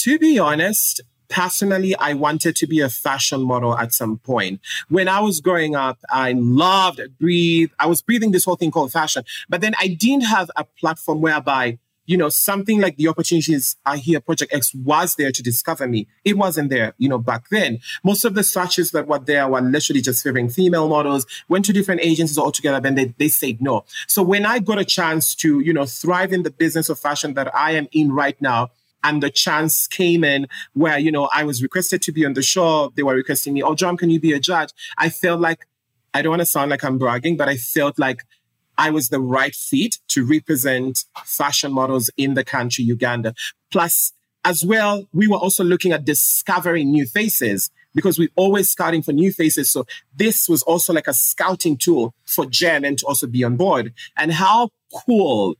To 0.00 0.18
be 0.18 0.38
honest, 0.38 1.02
personally, 1.28 1.94
I 1.94 2.14
wanted 2.14 2.56
to 2.56 2.66
be 2.66 2.80
a 2.80 2.88
fashion 2.88 3.42
model 3.42 3.76
at 3.76 3.92
some 3.92 4.16
point. 4.16 4.60
When 4.88 5.08
I 5.08 5.20
was 5.20 5.40
growing 5.42 5.76
up, 5.76 5.98
I 6.08 6.32
loved 6.32 7.02
breathe. 7.18 7.70
I 7.78 7.84
was 7.84 8.00
breathing 8.00 8.30
this 8.30 8.46
whole 8.46 8.56
thing 8.56 8.70
called 8.70 8.92
fashion, 8.92 9.24
but 9.50 9.60
then 9.60 9.74
I 9.78 9.88
didn't 9.88 10.24
have 10.24 10.50
a 10.56 10.64
platform 10.64 11.20
whereby 11.20 11.80
you 12.06 12.16
know, 12.16 12.28
something 12.28 12.80
like 12.80 12.96
the 12.96 13.06
opportunities 13.06 13.76
are 13.86 13.94
here 13.94 14.20
Project 14.20 14.52
X 14.52 14.74
was 14.74 15.14
there 15.14 15.30
to 15.30 15.42
discover 15.44 15.86
me. 15.86 16.08
It 16.24 16.36
wasn't 16.36 16.70
there, 16.70 16.92
you 16.98 17.08
know, 17.08 17.18
back 17.18 17.50
then. 17.50 17.78
Most 18.02 18.24
of 18.24 18.34
the 18.34 18.42
searches 18.42 18.90
that 18.90 19.06
were 19.06 19.20
there 19.20 19.46
were 19.46 19.60
literally 19.60 20.00
just 20.00 20.24
favoring 20.24 20.48
female 20.48 20.88
models, 20.88 21.24
went 21.48 21.66
to 21.66 21.72
different 21.72 22.00
agencies 22.00 22.36
altogether, 22.36 22.84
and 22.84 22.98
they, 22.98 23.14
they 23.18 23.28
said 23.28 23.62
no. 23.62 23.84
So 24.08 24.24
when 24.24 24.44
I 24.44 24.58
got 24.58 24.80
a 24.80 24.84
chance 24.84 25.36
to, 25.36 25.60
you 25.60 25.72
know, 25.72 25.84
thrive 25.84 26.32
in 26.32 26.42
the 26.42 26.50
business 26.50 26.88
of 26.88 26.98
fashion 26.98 27.34
that 27.34 27.54
I 27.54 27.72
am 27.72 27.86
in 27.92 28.10
right 28.10 28.40
now, 28.42 28.70
and 29.02 29.22
the 29.22 29.30
chance 29.30 29.86
came 29.86 30.24
in 30.24 30.46
where, 30.72 30.98
you 30.98 31.12
know, 31.12 31.28
I 31.32 31.44
was 31.44 31.62
requested 31.62 32.02
to 32.02 32.12
be 32.12 32.24
on 32.24 32.34
the 32.34 32.42
show. 32.42 32.92
They 32.96 33.02
were 33.02 33.14
requesting 33.14 33.54
me, 33.54 33.62
oh, 33.62 33.74
John, 33.74 33.96
can 33.96 34.10
you 34.10 34.20
be 34.20 34.32
a 34.32 34.40
judge? 34.40 34.70
I 34.98 35.08
felt 35.08 35.40
like, 35.40 35.66
I 36.12 36.22
don't 36.22 36.30
want 36.30 36.40
to 36.40 36.46
sound 36.46 36.70
like 36.70 36.84
I'm 36.84 36.98
bragging, 36.98 37.36
but 37.36 37.48
I 37.48 37.56
felt 37.56 37.98
like 37.98 38.22
I 38.76 38.90
was 38.90 39.08
the 39.08 39.20
right 39.20 39.54
fit 39.54 39.98
to 40.08 40.26
represent 40.26 41.04
fashion 41.24 41.72
models 41.72 42.10
in 42.16 42.34
the 42.34 42.44
country, 42.44 42.84
Uganda. 42.84 43.34
Plus, 43.70 44.12
as 44.44 44.64
well, 44.64 45.06
we 45.12 45.28
were 45.28 45.36
also 45.36 45.62
looking 45.62 45.92
at 45.92 46.04
discovering 46.04 46.90
new 46.90 47.06
faces 47.06 47.70
because 47.94 48.18
we're 48.18 48.28
always 48.36 48.70
scouting 48.70 49.02
for 49.02 49.12
new 49.12 49.32
faces. 49.32 49.70
So 49.70 49.84
this 50.16 50.48
was 50.48 50.62
also 50.62 50.92
like 50.92 51.08
a 51.08 51.12
scouting 51.12 51.76
tool 51.76 52.14
for 52.24 52.46
Jen 52.46 52.84
and 52.84 52.98
to 52.98 53.06
also 53.06 53.26
be 53.26 53.44
on 53.44 53.56
board. 53.56 53.92
And 54.16 54.32
how 54.32 54.70
cool 54.94 55.56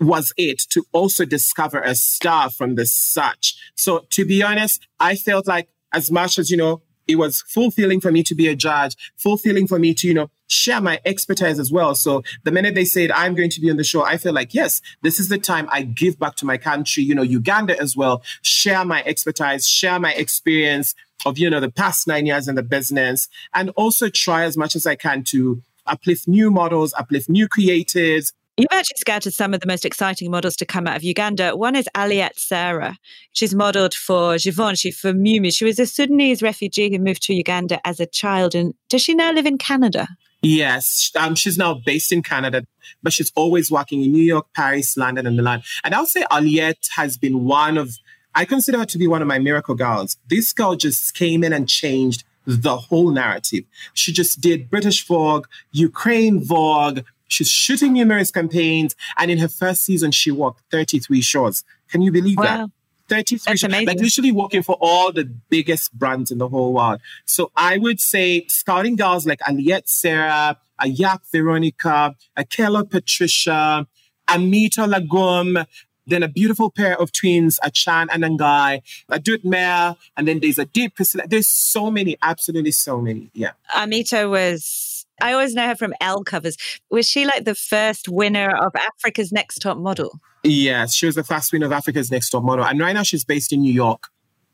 was 0.00 0.32
it 0.36 0.60
to 0.70 0.84
also 0.92 1.24
discover 1.24 1.80
a 1.80 1.94
star 1.94 2.50
from 2.50 2.74
the 2.74 2.86
search. 2.86 3.56
So 3.74 4.06
to 4.10 4.24
be 4.24 4.42
honest, 4.42 4.86
I 4.98 5.14
felt 5.14 5.46
like 5.46 5.68
as 5.92 6.10
much 6.10 6.38
as, 6.38 6.50
you 6.50 6.56
know, 6.56 6.82
it 7.06 7.16
was 7.16 7.42
fulfilling 7.42 8.00
for 8.00 8.12
me 8.12 8.22
to 8.22 8.34
be 8.34 8.46
a 8.46 8.54
judge, 8.54 8.96
fulfilling 9.16 9.66
for 9.66 9.78
me 9.78 9.94
to, 9.94 10.06
you 10.06 10.14
know, 10.14 10.30
share 10.46 10.80
my 10.80 11.00
expertise 11.04 11.58
as 11.58 11.72
well. 11.72 11.94
So 11.94 12.22
the 12.44 12.52
minute 12.52 12.74
they 12.74 12.84
said 12.84 13.10
I'm 13.10 13.34
going 13.34 13.50
to 13.50 13.60
be 13.60 13.70
on 13.70 13.76
the 13.76 13.84
show, 13.84 14.04
I 14.04 14.16
feel 14.16 14.32
like, 14.32 14.54
yes, 14.54 14.80
this 15.02 15.18
is 15.18 15.28
the 15.28 15.38
time 15.38 15.68
I 15.70 15.82
give 15.82 16.18
back 16.18 16.36
to 16.36 16.46
my 16.46 16.56
country, 16.56 17.02
you 17.02 17.14
know, 17.14 17.22
Uganda 17.22 17.78
as 17.80 17.96
well, 17.96 18.22
share 18.42 18.84
my 18.84 19.02
expertise, 19.04 19.66
share 19.66 19.98
my 19.98 20.12
experience 20.14 20.94
of, 21.26 21.36
you 21.36 21.50
know, 21.50 21.60
the 21.60 21.70
past 21.70 22.06
nine 22.06 22.26
years 22.26 22.48
in 22.48 22.54
the 22.54 22.62
business 22.62 23.28
and 23.52 23.70
also 23.70 24.08
try 24.08 24.44
as 24.44 24.56
much 24.56 24.74
as 24.74 24.86
I 24.86 24.94
can 24.94 25.24
to 25.24 25.62
uplift 25.86 26.28
new 26.28 26.50
models, 26.50 26.94
uplift 26.94 27.28
new 27.28 27.48
creatives, 27.48 28.32
You've 28.56 28.68
actually 28.72 28.98
scouted 28.98 29.32
some 29.32 29.54
of 29.54 29.60
the 29.60 29.66
most 29.66 29.84
exciting 29.84 30.30
models 30.30 30.56
to 30.56 30.66
come 30.66 30.86
out 30.86 30.96
of 30.96 31.02
Uganda. 31.02 31.56
One 31.56 31.76
is 31.76 31.88
Aliette 31.94 32.38
Sarah. 32.38 32.98
She's 33.32 33.54
modeled 33.54 33.94
for 33.94 34.36
Givenchy, 34.36 34.90
for 34.90 35.12
Miu. 35.12 35.54
She 35.56 35.64
was 35.64 35.78
a 35.78 35.86
Sudanese 35.86 36.42
refugee 36.42 36.90
who 36.90 36.98
moved 36.98 37.22
to 37.22 37.34
Uganda 37.34 37.80
as 37.86 38.00
a 38.00 38.06
child. 38.06 38.54
And 38.54 38.74
does 38.88 39.02
she 39.02 39.14
now 39.14 39.32
live 39.32 39.46
in 39.46 39.56
Canada? 39.56 40.08
Yes, 40.42 41.10
um, 41.18 41.34
she's 41.34 41.58
now 41.58 41.74
based 41.74 42.12
in 42.12 42.22
Canada, 42.22 42.64
but 43.02 43.12
she's 43.12 43.30
always 43.34 43.70
working 43.70 44.02
in 44.02 44.10
New 44.10 44.22
York, 44.22 44.46
Paris, 44.54 44.96
London, 44.96 45.26
and 45.26 45.36
Milan. 45.36 45.62
And 45.84 45.94
I'll 45.94 46.06
say 46.06 46.24
Aliette 46.30 46.88
has 46.96 47.18
been 47.18 47.44
one 47.44 47.76
of, 47.76 47.94
I 48.34 48.46
consider 48.46 48.78
her 48.78 48.86
to 48.86 48.98
be 48.98 49.06
one 49.06 49.20
of 49.22 49.28
my 49.28 49.38
miracle 49.38 49.74
girls. 49.74 50.16
This 50.28 50.52
girl 50.52 50.76
just 50.76 51.14
came 51.14 51.44
in 51.44 51.52
and 51.52 51.68
changed 51.68 52.24
the 52.46 52.76
whole 52.76 53.10
narrative. 53.10 53.64
She 53.92 54.12
just 54.12 54.40
did 54.40 54.70
British 54.70 55.06
Vogue, 55.06 55.46
Ukraine 55.72 56.42
Vogue, 56.42 57.00
She's 57.30 57.48
shooting 57.48 57.94
numerous 57.94 58.30
campaigns. 58.30 58.94
And 59.16 59.30
in 59.30 59.38
her 59.38 59.48
first 59.48 59.82
season, 59.84 60.10
she 60.10 60.30
walked 60.30 60.62
33 60.70 61.20
shows. 61.22 61.64
Can 61.88 62.02
you 62.02 62.12
believe 62.12 62.38
wow. 62.38 62.44
that? 62.44 62.70
33 63.08 63.38
That's 63.46 63.60
shows. 63.60 63.70
Like 63.70 63.98
literally 63.98 64.32
working 64.32 64.62
for 64.62 64.76
all 64.80 65.12
the 65.12 65.24
biggest 65.24 65.92
brands 65.98 66.30
in 66.30 66.38
the 66.38 66.48
whole 66.48 66.72
world. 66.72 67.00
So 67.24 67.50
I 67.56 67.78
would 67.78 68.00
say 68.00 68.46
scouting 68.46 68.96
girls 68.96 69.26
like 69.26 69.40
Aliette 69.40 69.88
Sarah, 69.88 70.58
Ayak 70.80 71.20
Veronica, 71.32 72.14
Akela 72.36 72.84
Patricia, 72.84 73.86
Aamito 74.28 74.86
Lagum, 74.88 75.66
then 76.06 76.22
a 76.22 76.28
beautiful 76.28 76.70
pair 76.70 77.00
of 77.00 77.12
twins, 77.12 77.58
a 77.62 77.70
Chan 77.70 78.08
and 78.12 78.24
a 78.24 78.28
Ngai, 78.28 78.82
a 79.08 79.18
Dutmare, 79.18 79.96
and 80.16 80.26
then 80.26 80.40
there's 80.40 80.58
a 80.58 80.64
Deep 80.64 80.96
Priscilla. 80.96 81.24
There's 81.26 81.46
so 81.46 81.90
many, 81.90 82.16
absolutely 82.22 82.72
so 82.72 83.00
many. 83.00 83.30
Yeah. 83.34 83.52
Aamito 83.74 84.30
was, 84.30 84.89
I 85.20 85.32
always 85.32 85.54
know 85.54 85.66
her 85.66 85.76
from 85.76 85.94
Elle 86.00 86.24
covers. 86.24 86.56
Was 86.90 87.08
she 87.08 87.24
like 87.24 87.44
the 87.44 87.54
first 87.54 88.08
winner 88.08 88.50
of 88.50 88.72
Africa's 88.74 89.32
Next 89.32 89.58
Top 89.58 89.78
Model? 89.78 90.20
Yes, 90.42 90.94
she 90.94 91.06
was 91.06 91.14
the 91.14 91.24
first 91.24 91.52
winner 91.52 91.66
of 91.66 91.72
Africa's 91.72 92.10
Next 92.10 92.30
Top 92.30 92.42
Model. 92.42 92.64
And 92.64 92.80
right 92.80 92.92
now 92.92 93.02
she's 93.02 93.24
based 93.24 93.52
in 93.52 93.60
New 93.60 93.72
York. 93.72 94.08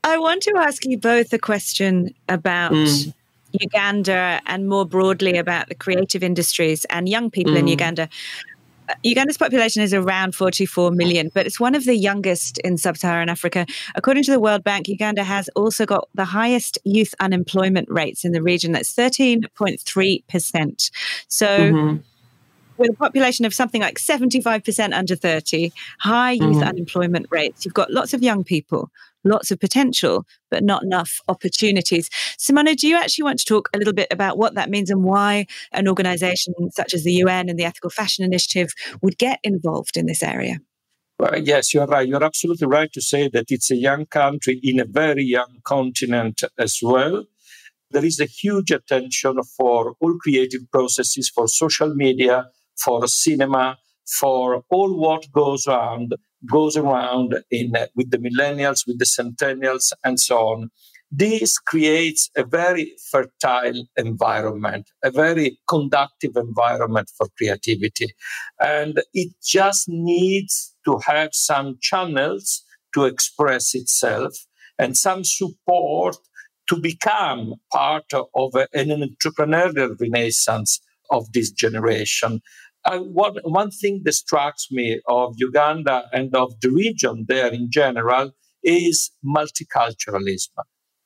I 0.05 0.19
want 0.19 0.43
to 0.45 0.55
ask 0.57 0.85
you 0.85 0.99
both 0.99 1.33
a 1.33 1.39
question 1.39 2.15
about. 2.29 2.73
Mm. 2.73 3.15
Uganda 3.53 4.43
and 4.47 4.69
more 4.69 4.85
broadly 4.85 5.39
about 5.39 5.69
the 5.69 5.75
creative 5.75 6.23
industries 6.23 6.85
and 6.87 7.09
young 7.09 7.31
people 7.31 7.55
mm. 7.55 7.61
in 7.61 7.69
Uganda. 7.69 8.07
Uganda's 9.03 9.39
population 9.39 9.83
is 9.83 9.93
around 9.95 10.35
44 10.35 10.91
million, 10.93 11.31
but 11.35 11.47
it's 11.47 11.61
one 11.61 11.75
of 11.75 11.85
the 11.85 11.97
youngest 11.97 12.59
in 12.59 12.79
sub 12.79 12.97
Saharan 12.97 13.29
Africa. 13.29 13.67
According 13.95 14.23
to 14.25 14.31
the 14.31 14.41
World 14.41 14.65
Bank, 14.65 14.89
Uganda 14.89 15.25
has 15.25 15.49
also 15.51 15.87
got 15.87 16.09
the 16.15 16.25
highest 16.25 16.79
youth 16.85 17.15
unemployment 17.21 17.89
rates 17.91 18.25
in 18.25 18.33
the 18.33 18.43
region. 18.43 18.73
That's 18.73 18.95
13.3%. 18.95 20.91
So, 21.29 21.47
mm-hmm. 21.47 21.97
with 22.77 22.91
a 22.91 22.95
population 22.95 23.45
of 23.45 23.55
something 23.55 23.81
like 23.81 23.99
75% 23.99 24.93
under 24.93 25.17
30, 25.17 25.73
high 25.99 26.33
youth 26.33 26.43
mm-hmm. 26.43 26.63
unemployment 26.63 27.27
rates, 27.31 27.65
you've 27.65 27.75
got 27.75 27.91
lots 27.91 28.15
of 28.15 28.23
young 28.23 28.45
people 28.45 28.91
lots 29.29 29.51
of 29.51 29.61
potential, 29.61 30.25
but 30.51 30.65
not 30.65 30.83
enough 30.83 31.21
opportunities. 31.29 32.09
Simona, 32.39 32.77
do 32.77 32.89
you 32.89 32.97
actually 32.97 33.25
want 33.25 33.39
to 33.39 33.45
talk 33.45 33.69
a 33.75 33.79
little 33.79 33.93
bit 33.93 34.09
about 34.11 34.39
what 34.39 34.55
that 34.55 34.71
means 34.71 34.91
and 34.91 35.05
why 35.05 35.47
an 35.73 35.89
organization 35.89 36.55
such 36.73 36.95
as 36.95 37.05
the 37.05 37.13
UN 37.15 37.49
and 37.49 37.59
the 37.59 37.65
Ethical 37.65 37.91
Fashion 37.91 38.25
Initiative 38.25 38.73
would 39.03 39.19
get 39.19 39.41
involved 39.43 39.97
in 39.97 40.07
this 40.07 40.23
area? 40.23 40.59
Well, 41.19 41.39
yes, 41.39 41.73
you're 41.73 41.87
right. 41.87 42.07
You're 42.07 42.25
absolutely 42.25 42.67
right 42.67 42.93
to 42.93 43.01
say 43.01 43.29
that 43.29 43.47
it's 43.51 43.71
a 43.71 43.77
young 43.77 44.05
country 44.07 44.61
in 44.63 44.79
a 44.79 44.85
very 44.85 45.25
young 45.25 45.61
continent 45.65 46.43
as 46.59 46.81
well. 46.83 47.25
There 47.91 48.05
is 48.05 48.21
a 48.21 48.27
huge 48.27 48.71
attention 48.71 49.43
for 49.57 49.95
all 50.01 50.19
creative 50.19 50.71
processes, 50.71 51.31
for 51.31 51.49
social 51.49 51.95
media, 51.95 52.51
for 52.85 53.07
cinema, 53.07 53.79
for 54.07 54.63
all 54.69 54.95
what 54.99 55.33
goes 55.33 55.67
around 55.67 56.15
goes 56.51 56.77
around 56.77 57.37
in 57.51 57.75
uh, 57.77 57.87
with 57.95 58.11
the 58.11 58.19
millennials, 58.19 58.87
with 58.87 58.99
the 58.99 59.07
centennials, 59.07 59.93
and 60.05 60.21
so 60.21 60.39
on. 60.39 60.71
This 61.11 61.57
creates 61.59 62.31
a 62.37 62.43
very 62.43 62.95
fertile 63.11 63.87
environment, 63.97 64.91
a 65.05 65.11
very 65.11 65.59
conductive 65.69 66.33
environment 66.35 67.11
for 67.17 67.29
creativity. 67.39 68.09
And 68.61 69.01
it 69.15 69.33
just 69.43 69.89
needs 69.89 70.75
to 70.85 70.99
have 71.07 71.31
some 71.33 71.79
channels 71.81 72.65
to 72.95 73.05
express 73.05 73.75
itself 73.75 74.35
and 74.79 74.97
some 74.97 75.23
support 75.23 76.17
to 76.69 76.77
become 76.77 77.55
part 77.73 78.13
of 78.13 78.55
an 78.55 78.89
entrepreneurial 78.89 79.99
renaissance 80.01 80.81
of 81.11 81.33
this 81.33 81.51
generation. 81.51 82.41
Uh, 82.87 83.01
one, 83.01 83.35
one 83.43 83.71
thing 83.73 84.03
that 84.05 84.13
strikes 84.13 84.69
me 84.71 85.01
of 85.09 85.35
Uganda 85.39 86.05
and 86.13 86.33
of 86.37 86.55
the 86.61 86.71
region 86.71 87.25
there 87.27 87.53
in 87.53 87.69
general 87.69 88.31
is 88.63 89.11
multiculturalism. 89.25 90.51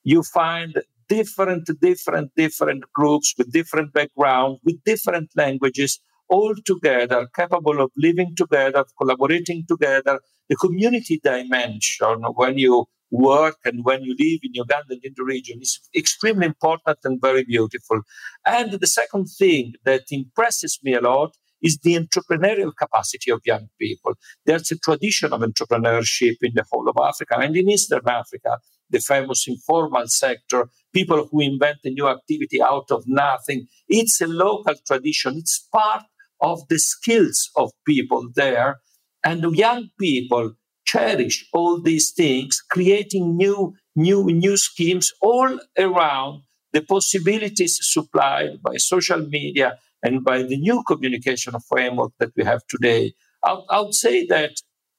You 0.04 0.22
find 0.22 0.82
different, 1.08 1.70
different, 1.80 2.32
different 2.36 2.84
groups 2.94 3.34
with 3.38 3.50
different 3.50 3.94
backgrounds, 3.94 4.60
with 4.62 4.76
different 4.84 5.30
languages, 5.36 5.98
all 6.28 6.54
together, 6.66 7.26
capable 7.34 7.80
of 7.80 7.90
living 7.96 8.34
together, 8.36 8.84
collaborating 8.98 9.64
together. 9.66 10.20
The 10.50 10.56
community 10.56 11.18
dimension 11.24 12.22
when 12.34 12.58
you 12.58 12.84
work 13.10 13.56
and 13.64 13.84
when 13.86 14.02
you 14.02 14.14
live 14.18 14.40
in 14.42 14.52
Uganda 14.52 14.90
and 14.90 15.04
in 15.04 15.14
the 15.16 15.24
region 15.24 15.60
is 15.62 15.80
extremely 15.96 16.44
important 16.44 16.98
and 17.04 17.20
very 17.22 17.42
beautiful. 17.44 18.02
And 18.44 18.72
the 18.72 18.86
second 18.86 19.28
thing 19.38 19.72
that 19.86 20.04
impresses 20.10 20.78
me 20.82 20.92
a 20.92 21.00
lot 21.00 21.36
is 21.62 21.78
the 21.78 21.96
entrepreneurial 21.96 22.72
capacity 22.76 23.30
of 23.30 23.40
young 23.44 23.68
people. 23.78 24.14
There's 24.46 24.70
a 24.70 24.78
tradition 24.78 25.32
of 25.32 25.40
entrepreneurship 25.40 26.36
in 26.42 26.52
the 26.54 26.64
whole 26.70 26.88
of 26.88 26.96
Africa 27.00 27.38
and 27.38 27.56
in 27.56 27.70
Eastern 27.70 28.06
Africa, 28.06 28.58
the 28.88 29.00
famous 29.00 29.46
informal 29.46 30.06
sector, 30.06 30.68
people 30.92 31.28
who 31.30 31.40
invent 31.40 31.78
a 31.84 31.90
new 31.90 32.08
activity 32.08 32.60
out 32.62 32.90
of 32.90 33.04
nothing. 33.06 33.66
It's 33.88 34.20
a 34.20 34.26
local 34.26 34.74
tradition. 34.86 35.38
It's 35.38 35.68
part 35.72 36.04
of 36.40 36.66
the 36.68 36.78
skills 36.78 37.50
of 37.56 37.70
people 37.86 38.28
there. 38.34 38.80
And 39.22 39.42
young 39.54 39.90
people 39.98 40.54
cherish 40.86 41.46
all 41.52 41.80
these 41.80 42.10
things, 42.10 42.62
creating 42.70 43.36
new, 43.36 43.74
new, 43.94 44.24
new 44.24 44.56
schemes 44.56 45.12
all 45.20 45.58
around 45.78 46.42
the 46.72 46.82
possibilities 46.82 47.78
supplied 47.80 48.62
by 48.62 48.76
social 48.76 49.20
media 49.26 49.78
and 50.02 50.24
by 50.24 50.42
the 50.42 50.56
new 50.56 50.82
communication 50.86 51.54
framework 51.68 52.12
that 52.18 52.30
we 52.36 52.44
have 52.44 52.62
today. 52.68 53.12
I, 53.44 53.80
would 53.80 53.94
say 53.94 54.26
that 54.26 54.52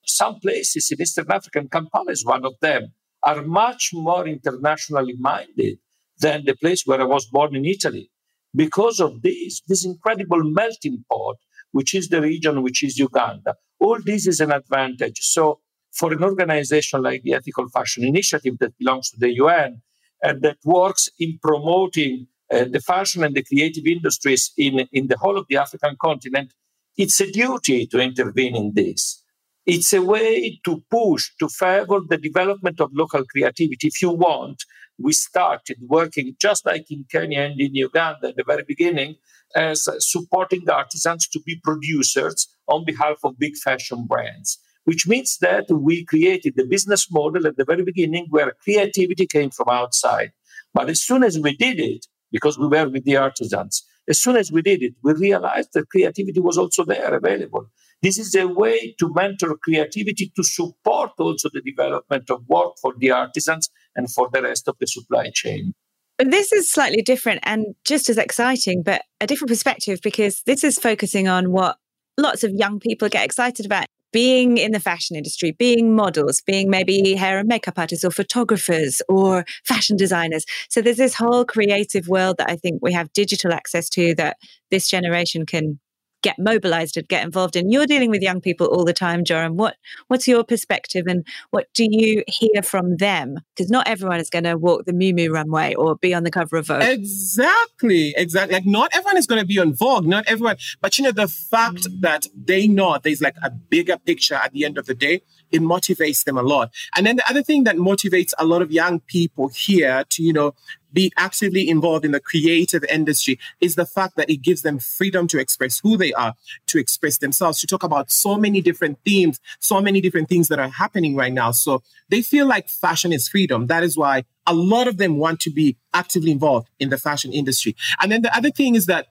some 0.06 0.40
places 0.40 0.92
in 0.92 1.02
Eastern 1.02 1.32
Africa, 1.32 1.60
and 1.60 1.72
Kampala 1.72 2.12
is 2.12 2.26
one 2.26 2.46
of 2.46 2.54
them, 2.62 2.94
are 3.24 3.44
much 3.44 3.92
more 3.94 4.28
internationally 4.28 5.16
minded 5.20 5.78
than 6.20 6.46
the 6.46 6.56
place 6.56 6.84
where 6.86 7.02
I 7.02 7.06
was 7.06 7.26
born 7.26 7.56
in 7.56 7.66
Italy. 7.66 8.10
Because 8.54 9.00
of 9.00 9.22
this, 9.22 9.62
this 9.68 9.86
incredible 9.86 10.44
melting 10.44 11.06
pot, 11.10 11.38
which 11.72 11.94
is 11.94 12.10
the 12.10 12.22
region, 12.22 12.64
which 12.64 12.84
is 12.84 12.98
Uganda, 12.98 13.56
all 13.80 14.00
this 14.04 14.28
is 14.28 14.40
an 14.40 14.52
advantage. 14.52 15.20
So, 15.22 15.60
for 15.92 16.14
an 16.14 16.24
organization 16.24 17.02
like 17.02 17.24
the 17.24 17.34
Ethical 17.34 17.68
Fashion 17.70 18.04
Initiative 18.04 18.58
that 18.60 18.78
belongs 18.78 19.10
to 19.12 19.20
the 19.20 19.34
UN 19.36 19.82
and 20.22 20.42
that 20.42 20.58
works 20.64 21.10
in 21.20 21.40
promoting 21.42 22.28
uh, 22.52 22.66
the 22.66 22.80
fashion 22.80 23.24
and 23.24 23.36
the 23.36 23.44
creative 23.44 23.86
industries 23.86 24.52
in, 24.58 24.88
in 24.92 25.08
the 25.08 25.18
whole 25.18 25.38
of 25.38 25.46
the 25.50 25.58
African 25.58 25.96
continent, 26.02 26.54
it's 26.98 27.20
a 27.22 27.32
duty 27.32 27.88
to 27.88 28.00
intervene 28.00 28.56
in 28.56 28.74
this. 28.76 29.24
It's 29.66 29.94
a 29.94 30.02
way 30.02 30.60
to 30.66 30.84
push, 30.90 31.30
to 31.40 31.48
favor 31.48 32.00
the 32.08 32.18
development 32.18 32.82
of 32.82 32.90
local 32.94 33.24
creativity. 33.26 33.88
If 33.88 34.02
you 34.02 34.12
want, 34.12 34.64
we 35.00 35.14
started 35.14 35.78
working 35.88 36.36
just 36.42 36.66
like 36.66 36.86
in 36.90 37.06
Kenya 37.10 37.42
and 37.42 37.60
in 37.60 37.74
Uganda 37.76 38.30
at 38.30 38.36
the 38.36 38.44
very 38.44 38.64
beginning 38.68 39.16
as 39.56 39.88
supporting 40.00 40.70
artisans 40.70 41.28
to 41.28 41.40
be 41.46 41.60
producers 41.64 42.48
on 42.68 42.86
behalf 42.86 43.18
of 43.24 43.38
big 43.38 43.56
fashion 43.58 44.06
brands, 44.08 44.60
which 44.86 45.08
means 45.08 45.38
that 45.40 45.66
we 45.70 46.06
created 46.06 46.54
the 46.56 46.66
business 46.66 47.12
model 47.12 47.48
at 47.48 47.58
the 47.58 47.66
very 47.66 47.84
beginning 47.84 48.28
where 48.30 48.54
creativity 48.64 49.28
came 49.28 49.50
from 49.50 49.70
outside. 49.70 50.32
But 50.74 50.90
as 50.90 51.04
soon 51.04 51.24
as 51.24 51.40
we 51.40 51.56
did 51.56 51.80
it, 51.80 52.06
because 52.32 52.58
we 52.58 52.68
were 52.68 52.90
with 52.90 53.04
the 53.04 53.18
artisans. 53.18 53.84
As 54.08 54.20
soon 54.20 54.36
as 54.36 54.52
we 54.52 54.62
did 54.62 54.82
it, 54.82 54.94
we 55.04 55.14
realized 55.14 55.70
that 55.74 55.90
creativity 55.90 56.40
was 56.40 56.58
also 56.58 56.84
there 56.84 57.14
available. 57.14 57.68
This 58.02 58.18
is 58.18 58.34
a 58.34 58.48
way 58.48 58.96
to 58.98 59.14
mentor 59.14 59.58
creativity 59.58 60.32
to 60.36 60.44
support 60.44 61.12
also 61.20 61.50
the 61.54 61.62
development 61.62 62.30
of 62.30 62.44
work 62.48 62.74
for 62.82 62.94
the 62.98 63.12
artisans 63.12 63.70
and 63.96 64.12
for 64.12 64.30
the 64.34 64.42
rest 64.42 64.68
of 64.68 64.76
the 64.80 64.88
supply 64.88 65.30
chain. 65.34 65.74
This 66.18 66.52
is 66.52 66.72
slightly 66.72 67.02
different 67.02 67.42
and 67.44 67.76
just 67.86 68.10
as 68.10 68.18
exciting, 68.18 68.84
but 68.84 69.04
a 69.20 69.28
different 69.28 69.50
perspective 69.50 70.00
because 70.04 70.42
this 70.46 70.64
is 70.64 70.80
focusing 70.80 71.28
on 71.28 71.52
what 71.52 71.78
lots 72.18 72.44
of 72.44 72.52
young 72.52 72.80
people 72.80 73.10
get 73.10 73.26
excited 73.26 73.66
about 73.66 73.86
being 74.12 74.58
in 74.58 74.72
the 74.72 74.80
fashion 74.80 75.16
industry, 75.16 75.52
being 75.52 75.96
models, 75.96 76.42
being 76.42 76.70
maybe 76.70 77.14
hair 77.14 77.40
and 77.40 77.48
makeup 77.48 77.78
artists 77.78 78.04
or 78.04 78.12
photographers 78.12 79.02
or 79.08 79.46
fashion 79.66 79.98
designers. 79.98 80.46
So 80.70 80.82
there's 80.82 80.98
this 80.98 81.16
whole 81.16 81.46
creative 81.46 82.08
world 82.08 82.38
that 82.38 82.50
I 82.50 82.56
think 82.56 82.82
we 82.82 82.94
have 82.94 83.14
digital 83.14 83.54
access 83.54 83.90
to 83.90 84.16
that 84.16 84.38
this 84.70 84.90
generation 84.90 85.46
can 85.46 85.80
get 86.22 86.38
mobilized 86.40 86.98
and 86.98 87.08
get 87.08 87.24
involved 87.24 87.56
in. 87.56 87.70
You're 87.70 87.88
dealing 87.88 88.10
with 88.10 88.22
young 88.22 88.42
people 88.42 88.68
all 88.68 88.86
the 88.86 88.94
time, 88.94 89.24
Joram. 89.24 89.58
What 89.58 89.78
what's 90.08 90.28
your 90.28 90.44
perspective 90.44 91.06
and 91.08 91.26
what 91.50 91.68
do 91.74 91.88
you 91.90 92.24
hear 92.28 92.62
from 92.64 92.98
them? 92.98 93.40
Because 93.56 93.70
not 93.70 93.88
everyone 93.88 94.20
is 94.20 94.30
going 94.30 94.44
to 94.44 94.58
walk 94.58 94.86
the 94.86 94.94
Miu 94.94 95.32
runway 95.32 95.74
or 95.74 95.96
be 95.96 96.14
on 96.14 96.24
the 96.24 96.32
cover 96.32 96.58
of 96.58 96.68
Vogue. 96.68 96.84
Exactly, 96.84 98.14
exactly. 98.16 98.56
Like 98.56 98.66
not 98.66 98.92
everyone 98.94 99.18
is 99.18 99.28
going 99.28 99.42
to 99.42 99.48
be 99.48 99.60
on 99.60 99.74
Vogue. 99.74 100.06
Not 100.06 100.26
everyone, 100.28 100.58
but 100.82 100.98
you 100.98 101.04
know 101.04 101.12
the 101.12 101.28
fact 101.28 101.84
mm. 101.90 102.02
that 102.02 102.28
they 102.36 102.68
know 102.68 102.98
there's 103.02 103.22
like 103.22 103.36
a 103.44 103.50
bigger 103.50 103.98
picture 103.98 104.36
at 104.36 104.52
the 104.54 104.66
end 104.66 104.78
of 104.78 104.86
the 104.86 104.96
day 104.96 105.22
it 105.52 105.62
motivates 105.62 106.24
them 106.24 106.38
a 106.38 106.44
lot. 106.44 106.72
And 106.96 107.06
then 107.06 107.18
the 107.18 107.30
other 107.30 107.44
thing 107.44 107.64
that 107.66 107.78
motivates 107.78 108.34
a 108.38 108.46
lot 108.46 108.62
of 108.62 108.72
young 108.72 109.00
people 109.02 109.50
here 109.50 110.04
to, 110.10 110.24
you 110.24 110.34
know, 110.34 110.54
be 110.94 111.12
actively 111.18 111.70
involved 111.70 112.04
in 112.04 112.12
the 112.12 112.20
creative 112.20 112.84
industry 112.86 113.40
is 113.62 113.76
the 113.76 113.86
fact 113.86 114.16
that 114.18 114.30
it 114.30 114.38
gives 114.38 114.62
them 114.62 114.80
freedom 114.80 115.28
to 115.28 115.40
express 115.40 115.80
who 115.80 115.98
they 115.98 116.12
are, 116.14 116.34
to 116.68 116.80
express 116.80 117.18
themselves, 117.18 117.60
to 117.62 117.68
talk 117.68 117.84
about 117.84 118.12
so 118.12 118.38
many 118.38 118.62
different 118.62 119.00
themes, 119.06 119.40
so 119.60 119.82
many 119.82 120.02
different 120.02 120.28
things 120.28 120.48
that 120.50 120.60
are 120.60 120.70
happening 120.70 121.16
right 121.16 121.34
now. 121.34 121.52
So 121.52 121.82
they 122.10 122.22
feel 122.22 122.46
like 122.46 122.68
fashion 122.68 123.14
is 123.14 123.28
freedom. 123.30 123.68
That 123.68 123.84
is 123.84 123.98
why 123.98 124.26
a 124.46 124.54
lot 124.54 124.88
of 124.88 124.98
them 124.98 125.18
want 125.18 125.40
to 125.42 125.50
be 125.50 125.78
actively 125.94 126.32
involved 126.32 126.70
in 126.80 126.90
the 126.90 126.98
fashion 126.98 127.32
industry. 127.32 127.76
And 128.02 128.12
then 128.12 128.22
the 128.22 128.36
other 128.36 128.52
thing 128.52 128.76
is 128.76 128.88
that 128.88 129.08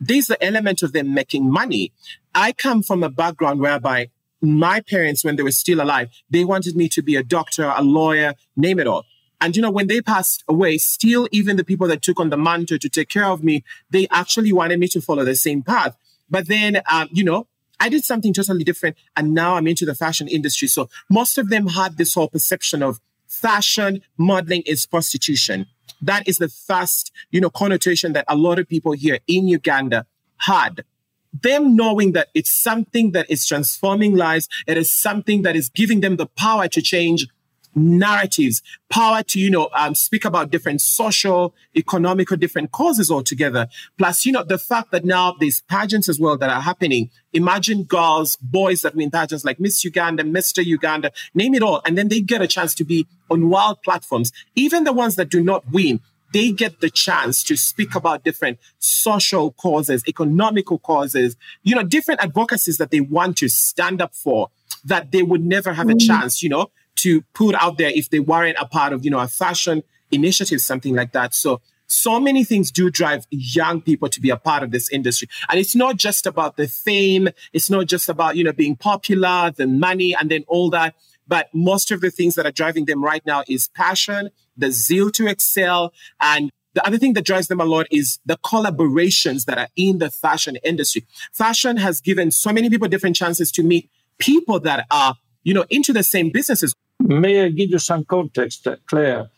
there's 0.00 0.26
the 0.26 0.42
element 0.42 0.82
of 0.82 0.92
them 0.92 1.12
making 1.12 1.50
money. 1.50 1.92
I 2.34 2.52
come 2.52 2.82
from 2.82 3.02
a 3.02 3.10
background 3.10 3.60
whereby 3.60 4.10
my 4.40 4.80
parents, 4.80 5.24
when 5.24 5.36
they 5.36 5.42
were 5.42 5.50
still 5.50 5.80
alive, 5.80 6.08
they 6.30 6.44
wanted 6.44 6.76
me 6.76 6.88
to 6.90 7.02
be 7.02 7.16
a 7.16 7.22
doctor, 7.22 7.72
a 7.76 7.82
lawyer, 7.82 8.34
name 8.56 8.78
it 8.78 8.86
all. 8.86 9.04
And 9.40 9.54
you 9.54 9.62
know, 9.62 9.70
when 9.70 9.86
they 9.86 10.00
passed 10.00 10.42
away, 10.48 10.78
still 10.78 11.28
even 11.30 11.56
the 11.56 11.64
people 11.64 11.86
that 11.88 12.02
took 12.02 12.18
on 12.18 12.30
the 12.30 12.36
mantle 12.36 12.78
to 12.78 12.88
take 12.88 13.08
care 13.08 13.26
of 13.26 13.44
me, 13.44 13.64
they 13.90 14.08
actually 14.10 14.52
wanted 14.52 14.80
me 14.80 14.88
to 14.88 15.00
follow 15.00 15.24
the 15.24 15.36
same 15.36 15.62
path. 15.62 15.96
But 16.28 16.48
then, 16.48 16.82
um, 16.90 17.08
you 17.12 17.24
know, 17.24 17.46
I 17.80 17.88
did 17.88 18.04
something 18.04 18.32
totally 18.32 18.64
different, 18.64 18.96
and 19.16 19.34
now 19.34 19.54
I'm 19.54 19.68
into 19.68 19.86
the 19.86 19.94
fashion 19.94 20.26
industry. 20.26 20.66
So 20.66 20.88
most 21.08 21.38
of 21.38 21.48
them 21.48 21.68
had 21.68 21.96
this 21.96 22.14
whole 22.14 22.28
perception 22.28 22.82
of 22.82 23.00
fashion 23.28 24.02
modeling 24.16 24.62
is 24.62 24.86
prostitution. 24.86 25.66
That 26.02 26.26
is 26.26 26.38
the 26.38 26.48
first, 26.48 27.12
you 27.30 27.40
know, 27.40 27.50
connotation 27.50 28.12
that 28.14 28.24
a 28.28 28.36
lot 28.36 28.58
of 28.58 28.68
people 28.68 28.92
here 28.92 29.18
in 29.28 29.46
Uganda 29.46 30.06
had 30.38 30.84
them 31.32 31.76
knowing 31.76 32.12
that 32.12 32.28
it's 32.34 32.50
something 32.50 33.12
that 33.12 33.30
is 33.30 33.46
transforming 33.46 34.16
lives, 34.16 34.48
it 34.66 34.76
is 34.76 34.92
something 34.92 35.42
that 35.42 35.56
is 35.56 35.68
giving 35.68 36.00
them 36.00 36.16
the 36.16 36.26
power 36.26 36.68
to 36.68 36.82
change 36.82 37.26
narratives, 37.74 38.62
power 38.88 39.22
to, 39.22 39.38
you 39.38 39.50
know, 39.50 39.68
um, 39.74 39.94
speak 39.94 40.24
about 40.24 40.50
different 40.50 40.80
social, 40.80 41.54
economic, 41.76 42.32
or 42.32 42.36
different 42.36 42.72
causes 42.72 43.10
altogether. 43.10 43.68
Plus, 43.96 44.26
you 44.26 44.32
know, 44.32 44.42
the 44.42 44.58
fact 44.58 44.90
that 44.90 45.04
now 45.04 45.34
there's 45.38 45.60
pageants 45.62 46.08
as 46.08 46.18
well 46.18 46.36
that 46.36 46.50
are 46.50 46.60
happening. 46.60 47.10
Imagine 47.32 47.84
girls, 47.84 48.36
boys 48.36 48.82
that 48.82 48.94
win 48.94 49.10
pageants 49.10 49.44
like 49.44 49.60
Miss 49.60 49.84
Uganda, 49.84 50.24
Mr. 50.24 50.64
Uganda, 50.64 51.12
name 51.34 51.54
it 51.54 51.62
all. 51.62 51.80
And 51.84 51.96
then 51.96 52.08
they 52.08 52.20
get 52.20 52.42
a 52.42 52.48
chance 52.48 52.74
to 52.76 52.84
be 52.84 53.06
on 53.30 53.48
wild 53.48 53.82
platforms. 53.82 54.32
Even 54.56 54.84
the 54.84 54.92
ones 54.92 55.16
that 55.16 55.28
do 55.28 55.42
not 55.42 55.70
win, 55.70 56.00
they 56.32 56.52
get 56.52 56.80
the 56.80 56.90
chance 56.90 57.42
to 57.44 57.56
speak 57.56 57.94
about 57.94 58.24
different 58.24 58.58
social 58.78 59.52
causes, 59.52 60.02
economical 60.06 60.78
causes, 60.78 61.36
you 61.62 61.74
know, 61.74 61.82
different 61.82 62.22
advocacies 62.22 62.78
that 62.78 62.90
they 62.90 63.00
want 63.00 63.36
to 63.38 63.48
stand 63.48 64.02
up 64.02 64.14
for 64.14 64.50
that 64.84 65.12
they 65.12 65.22
would 65.22 65.44
never 65.44 65.72
have 65.72 65.88
a 65.88 65.94
mm. 65.94 66.06
chance, 66.06 66.42
you 66.42 66.48
know, 66.48 66.70
to 66.96 67.22
put 67.34 67.54
out 67.54 67.78
there 67.78 67.90
if 67.90 68.10
they 68.10 68.20
weren't 68.20 68.56
a 68.60 68.66
part 68.66 68.92
of, 68.92 69.04
you 69.04 69.10
know, 69.10 69.20
a 69.20 69.28
fashion 69.28 69.82
initiative, 70.10 70.60
something 70.60 70.94
like 70.94 71.12
that. 71.12 71.34
So, 71.34 71.60
so 71.86 72.20
many 72.20 72.44
things 72.44 72.70
do 72.70 72.90
drive 72.90 73.26
young 73.30 73.80
people 73.80 74.08
to 74.10 74.20
be 74.20 74.28
a 74.30 74.36
part 74.36 74.62
of 74.62 74.70
this 74.70 74.90
industry. 74.90 75.28
And 75.48 75.58
it's 75.58 75.74
not 75.74 75.96
just 75.96 76.26
about 76.26 76.56
the 76.56 76.68
fame. 76.68 77.28
It's 77.52 77.70
not 77.70 77.86
just 77.86 78.08
about, 78.10 78.36
you 78.36 78.44
know, 78.44 78.52
being 78.52 78.76
popular, 78.76 79.52
the 79.56 79.66
money, 79.66 80.14
and 80.14 80.30
then 80.30 80.44
all 80.48 80.68
that. 80.70 80.94
But 81.26 81.48
most 81.54 81.90
of 81.90 82.00
the 82.00 82.10
things 82.10 82.34
that 82.34 82.46
are 82.46 82.52
driving 82.52 82.84
them 82.84 83.02
right 83.02 83.24
now 83.24 83.42
is 83.48 83.68
passion, 83.68 84.30
the 84.58 84.70
zeal 84.70 85.10
to 85.12 85.26
excel, 85.26 85.92
and 86.20 86.50
the 86.74 86.86
other 86.86 86.98
thing 86.98 87.14
that 87.14 87.24
drives 87.24 87.48
them 87.48 87.60
a 87.60 87.64
lot 87.64 87.86
is 87.90 88.18
the 88.26 88.36
collaborations 88.36 89.46
that 89.46 89.58
are 89.58 89.68
in 89.74 89.98
the 89.98 90.10
fashion 90.10 90.56
industry. 90.62 91.06
Fashion 91.32 91.76
has 91.78 92.00
given 92.00 92.30
so 92.30 92.52
many 92.52 92.68
people 92.70 92.88
different 92.88 93.16
chances 93.16 93.50
to 93.52 93.62
meet 93.62 93.90
people 94.18 94.60
that 94.60 94.86
are, 94.90 95.14
you 95.42 95.54
know, 95.54 95.64
into 95.70 95.92
the 95.92 96.02
same 96.02 96.30
businesses. 96.30 96.74
May 97.00 97.44
I 97.44 97.48
give 97.48 97.70
you 97.70 97.78
some 97.78 98.04
context, 98.04 98.66
Claire? 98.86 99.30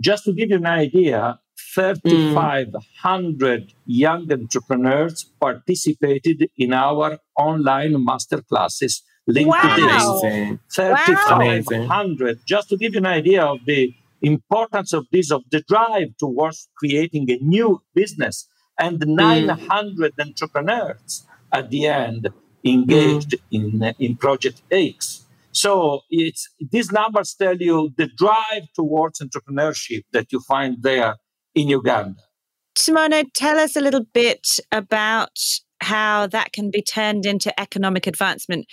Just 0.00 0.24
to 0.24 0.32
give 0.32 0.50
you 0.50 0.56
an 0.56 0.66
idea, 0.66 1.38
3,500 1.74 3.62
mm. 3.62 3.72
young 3.86 4.32
entrepreneurs 4.32 5.24
participated 5.40 6.50
in 6.56 6.72
our 6.72 7.18
online 7.36 8.02
master 8.04 8.40
classes 8.42 9.02
linked 9.26 9.50
wow. 9.50 10.18
to 10.20 10.28
this. 10.30 10.58
3,500. 10.74 12.40
Just 12.46 12.68
to 12.70 12.76
give 12.76 12.94
you 12.94 12.98
an 12.98 13.06
idea 13.06 13.44
of 13.44 13.58
the 13.66 13.94
importance 14.22 14.92
of 14.92 15.06
this, 15.12 15.30
of 15.30 15.42
the 15.50 15.62
drive 15.68 16.16
towards 16.18 16.68
creating 16.76 17.30
a 17.30 17.38
new 17.40 17.82
business, 17.94 18.48
and 18.78 19.00
mm. 19.00 19.46
900 19.46 20.14
entrepreneurs 20.20 21.26
at 21.52 21.70
the 21.70 21.86
end 21.86 22.28
engaged 22.64 23.30
mm. 23.30 23.38
in, 23.50 23.94
in 23.98 24.16
Project 24.16 24.62
X. 24.70 25.24
So 25.52 26.02
it's 26.10 26.48
these 26.70 26.92
numbers 26.92 27.34
tell 27.34 27.56
you 27.56 27.90
the 27.96 28.06
drive 28.06 28.68
towards 28.74 29.20
entrepreneurship 29.20 30.02
that 30.12 30.32
you 30.32 30.40
find 30.40 30.76
there 30.82 31.16
in 31.54 31.68
Uganda. 31.68 32.20
Simona, 32.76 33.24
tell 33.34 33.58
us 33.58 33.74
a 33.74 33.80
little 33.80 34.04
bit 34.12 34.60
about 34.70 35.36
how 35.80 36.26
that 36.28 36.52
can 36.52 36.70
be 36.70 36.82
turned 36.82 37.26
into 37.26 37.58
economic 37.58 38.06
advancement. 38.06 38.66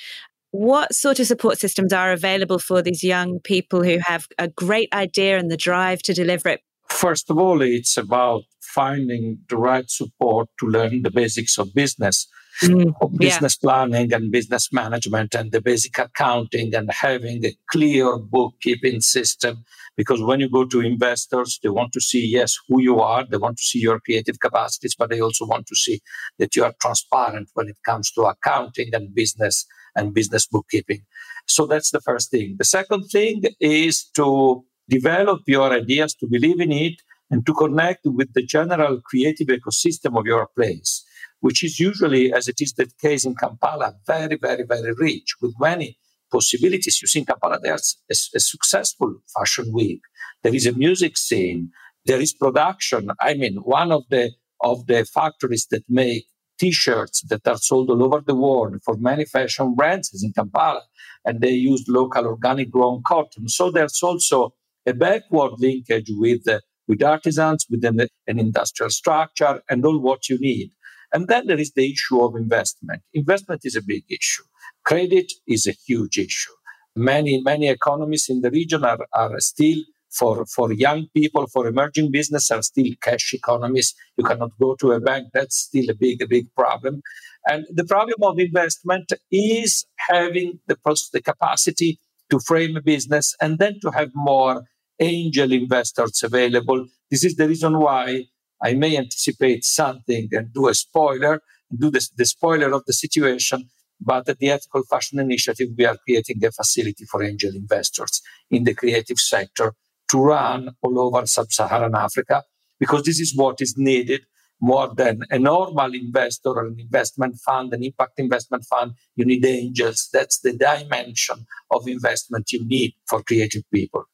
What 0.51 0.95
sort 0.95 1.19
of 1.19 1.27
support 1.27 1.57
systems 1.59 1.91
are 1.91 2.11
available 2.11 2.59
for 2.59 2.81
these 2.81 3.03
young 3.03 3.39
people 3.39 3.83
who 3.83 3.97
have 3.99 4.27
a 4.39 4.47
great 4.47 4.89
idea 4.93 5.37
and 5.37 5.51
the 5.51 5.57
drive 5.57 6.01
to 6.03 6.13
deliver 6.13 6.49
it? 6.49 6.61
First 6.89 7.29
of 7.29 7.37
all, 7.37 7.61
it's 7.61 7.97
about 7.97 8.43
finding 8.61 9.39
the 9.49 9.57
right 9.57 9.89
support 9.89 10.49
to 10.59 10.67
learn 10.67 11.01
the 11.01 11.11
basics 11.11 11.57
of 11.57 11.73
business, 11.73 12.27
mm, 12.61 12.93
of 13.01 13.17
business 13.17 13.57
yeah. 13.57 13.65
planning 13.65 14.13
and 14.13 14.31
business 14.31 14.71
management, 14.71 15.33
and 15.33 15.51
the 15.51 15.61
basic 15.61 15.97
accounting, 15.97 16.75
and 16.75 16.91
having 16.91 17.45
a 17.45 17.53
clear 17.71 18.17
bookkeeping 18.17 19.01
system. 19.01 19.63
Because 19.97 20.21
when 20.21 20.39
you 20.41 20.49
go 20.49 20.65
to 20.65 20.81
investors, 20.81 21.59
they 21.63 21.69
want 21.69 21.93
to 21.93 22.01
see, 22.01 22.25
yes, 22.25 22.57
who 22.67 22.81
you 22.81 22.99
are, 22.99 23.25
they 23.25 23.37
want 23.37 23.57
to 23.57 23.63
see 23.63 23.79
your 23.79 23.99
creative 23.99 24.39
capacities, 24.39 24.95
but 24.95 25.09
they 25.09 25.21
also 25.21 25.45
want 25.45 25.67
to 25.67 25.75
see 25.75 26.01
that 26.37 26.55
you 26.55 26.63
are 26.63 26.73
transparent 26.81 27.49
when 27.53 27.69
it 27.69 27.77
comes 27.85 28.11
to 28.11 28.21
accounting 28.23 28.93
and 28.93 29.15
business 29.15 29.65
and 29.95 30.13
business 30.13 30.47
bookkeeping. 30.47 31.01
So 31.47 31.65
that's 31.65 31.91
the 31.91 32.01
first 32.01 32.31
thing. 32.31 32.55
The 32.57 32.65
second 32.65 33.03
thing 33.05 33.43
is 33.59 34.05
to 34.15 34.63
develop 34.89 35.41
your 35.47 35.71
ideas, 35.71 36.15
to 36.15 36.27
believe 36.27 36.59
in 36.59 36.71
it, 36.71 36.95
and 37.29 37.45
to 37.45 37.53
connect 37.53 38.01
with 38.05 38.33
the 38.33 38.45
general 38.45 39.01
creative 39.01 39.47
ecosystem 39.47 40.17
of 40.17 40.25
your 40.25 40.47
place, 40.55 41.03
which 41.39 41.63
is 41.63 41.79
usually, 41.79 42.33
as 42.33 42.47
it 42.47 42.57
is 42.59 42.73
the 42.73 42.89
case 43.01 43.25
in 43.25 43.35
Kampala, 43.35 43.95
very, 44.05 44.37
very, 44.37 44.63
very 44.63 44.93
rich 44.93 45.35
with 45.41 45.53
many 45.59 45.97
possibilities. 46.31 47.01
You 47.01 47.07
see 47.07 47.19
in 47.19 47.25
Kampala, 47.25 47.59
there's 47.61 47.97
a, 48.09 48.15
a 48.37 48.39
successful 48.39 49.15
fashion 49.35 49.71
week. 49.73 50.01
There 50.43 50.53
is 50.53 50.67
a 50.67 50.73
music 50.73 51.17
scene. 51.17 51.71
There 52.05 52.19
is 52.19 52.33
production. 52.33 53.09
I 53.19 53.33
mean, 53.33 53.55
one 53.57 53.91
of 53.91 54.03
the 54.09 54.31
of 54.61 54.87
the 54.87 55.05
factories 55.05 55.67
that 55.71 55.83
make 55.89 56.25
T-shirts 56.57 57.21
that 57.29 57.47
are 57.47 57.57
sold 57.57 57.89
all 57.89 58.03
over 58.03 58.21
the 58.25 58.35
world 58.35 58.75
for 58.83 58.95
many 58.97 59.25
fashion 59.25 59.75
brands 59.75 60.13
is 60.13 60.23
in 60.23 60.33
Kampala, 60.33 60.83
and 61.25 61.41
they 61.41 61.51
use 61.51 61.83
local 61.87 62.25
organic 62.25 62.71
grown 62.71 63.01
cotton. 63.03 63.47
So 63.49 63.71
there's 63.71 64.01
also 64.01 64.53
a 64.85 64.93
backward 64.93 65.53
linkage 65.57 66.09
with 66.09 66.47
uh, 66.47 66.59
with 66.87 67.01
artisans, 67.01 67.65
with 67.69 67.83
an, 67.83 67.99
an 68.27 68.39
industrial 68.39 68.91
structure, 68.91 69.61
and 69.69 69.83
all 69.85 69.99
what 69.99 70.29
you 70.29 70.37
need. 70.39 70.71
And 71.11 71.27
then 71.27 71.47
there 71.47 71.59
is 71.59 71.71
the 71.73 71.91
issue 71.91 72.21
of 72.21 72.35
investment. 72.35 73.01
Investment 73.13 73.61
is 73.63 73.75
a 73.75 73.81
big 73.81 74.03
issue. 74.09 74.43
Credit 74.83 75.31
is 75.47 75.65
a 75.65 75.73
huge 75.87 76.17
issue. 76.17 76.51
Many 76.95 77.41
many 77.41 77.67
economies 77.67 78.27
in 78.29 78.41
the 78.41 78.51
region 78.51 78.85
are, 78.85 78.99
are 79.13 79.39
still 79.39 79.79
for, 80.17 80.45
for 80.45 80.71
young 80.71 81.07
people, 81.13 81.47
for 81.47 81.67
emerging 81.67 82.11
business 82.11 82.51
are 82.51 82.61
still 82.61 82.91
cash 83.01 83.33
economies. 83.33 83.93
You 84.17 84.23
cannot 84.23 84.51
go 84.59 84.75
to 84.75 84.91
a 84.91 84.99
bank. 84.99 85.29
That's 85.33 85.57
still 85.57 85.89
a 85.89 85.95
big, 85.95 86.21
a 86.21 86.27
big 86.27 86.47
problem. 86.55 87.01
And 87.47 87.65
the 87.69 87.85
problem 87.85 88.17
of 88.23 88.39
investment 88.39 89.13
is 89.31 89.85
having 90.09 90.59
the, 90.67 90.77
the 91.13 91.21
capacity 91.21 91.99
to 92.31 92.39
frame 92.39 92.75
a 92.75 92.81
business 92.81 93.35
and 93.41 93.59
then 93.59 93.79
to 93.81 93.91
have 93.91 94.09
more 94.15 94.63
angel 94.99 95.51
investors 95.51 96.23
available. 96.23 96.87
This 97.11 97.23
is 97.23 97.35
the 97.35 97.47
reason 97.47 97.79
why 97.79 98.25
I 98.63 98.73
may 98.73 98.97
anticipate 98.97 99.63
something 99.63 100.29
and 100.31 100.53
do 100.53 100.67
a 100.67 100.73
spoiler, 100.73 101.41
do 101.77 101.91
this, 101.91 102.09
the 102.09 102.25
spoiler 102.25 102.71
of 102.73 102.83
the 102.87 102.93
situation. 102.93 103.69
But 104.01 104.27
at 104.27 104.39
the 104.39 104.49
Ethical 104.51 104.83
Fashion 104.89 105.19
Initiative, 105.19 105.69
we 105.77 105.85
are 105.85 105.97
creating 106.05 106.43
a 106.43 106.51
facility 106.51 107.05
for 107.05 107.23
angel 107.23 107.51
investors 107.55 108.21
in 108.51 108.63
the 108.63 108.73
creative 108.73 109.17
sector 109.17 109.67
to 109.67 109.75
run 110.19 110.75
all 110.81 110.99
over 110.99 111.25
sub 111.25 111.51
Saharan 111.51 111.95
Africa 111.95 112.43
because 112.79 113.03
this 113.03 113.19
is 113.19 113.35
what 113.35 113.61
is 113.61 113.75
needed 113.77 114.21
more 114.61 114.93
than 114.95 115.21
a 115.29 115.37
normal 115.37 115.93
investor 115.93 116.49
or 116.49 116.67
an 116.67 116.79
investment 116.79 117.35
fund, 117.45 117.73
an 117.73 117.83
impact 117.83 118.13
investment 118.19 118.63
fund. 118.65 118.93
You 119.15 119.25
need 119.25 119.45
angels. 119.45 120.09
That's 120.11 120.39
the 120.39 120.53
dimension 120.53 121.45
of 121.71 121.87
investment 121.87 122.51
you 122.51 122.65
need 122.65 122.93
for 123.07 123.21
creative 123.21 123.63
people. 123.73 124.05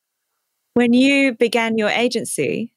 When 0.74 0.94
you 0.94 1.36
began 1.36 1.78
your 1.78 1.90
agency, 1.90 2.74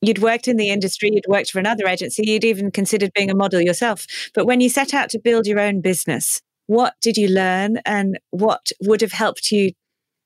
you'd 0.00 0.20
worked 0.20 0.48
in 0.48 0.56
the 0.56 0.70
industry, 0.70 1.10
you'd 1.12 1.24
worked 1.28 1.50
for 1.50 1.58
another 1.58 1.86
agency, 1.86 2.22
you'd 2.26 2.44
even 2.44 2.70
considered 2.70 3.10
being 3.14 3.30
a 3.30 3.34
model 3.34 3.60
yourself. 3.60 4.06
But 4.34 4.46
when 4.46 4.60
you 4.60 4.68
set 4.68 4.94
out 4.94 5.10
to 5.10 5.18
build 5.18 5.46
your 5.46 5.60
own 5.60 5.80
business, 5.80 6.40
what 6.66 6.94
did 7.00 7.16
you 7.16 7.28
learn 7.28 7.78
and 7.84 8.18
what 8.30 8.70
would 8.82 9.00
have 9.00 9.12
helped 9.12 9.50
you 9.50 9.72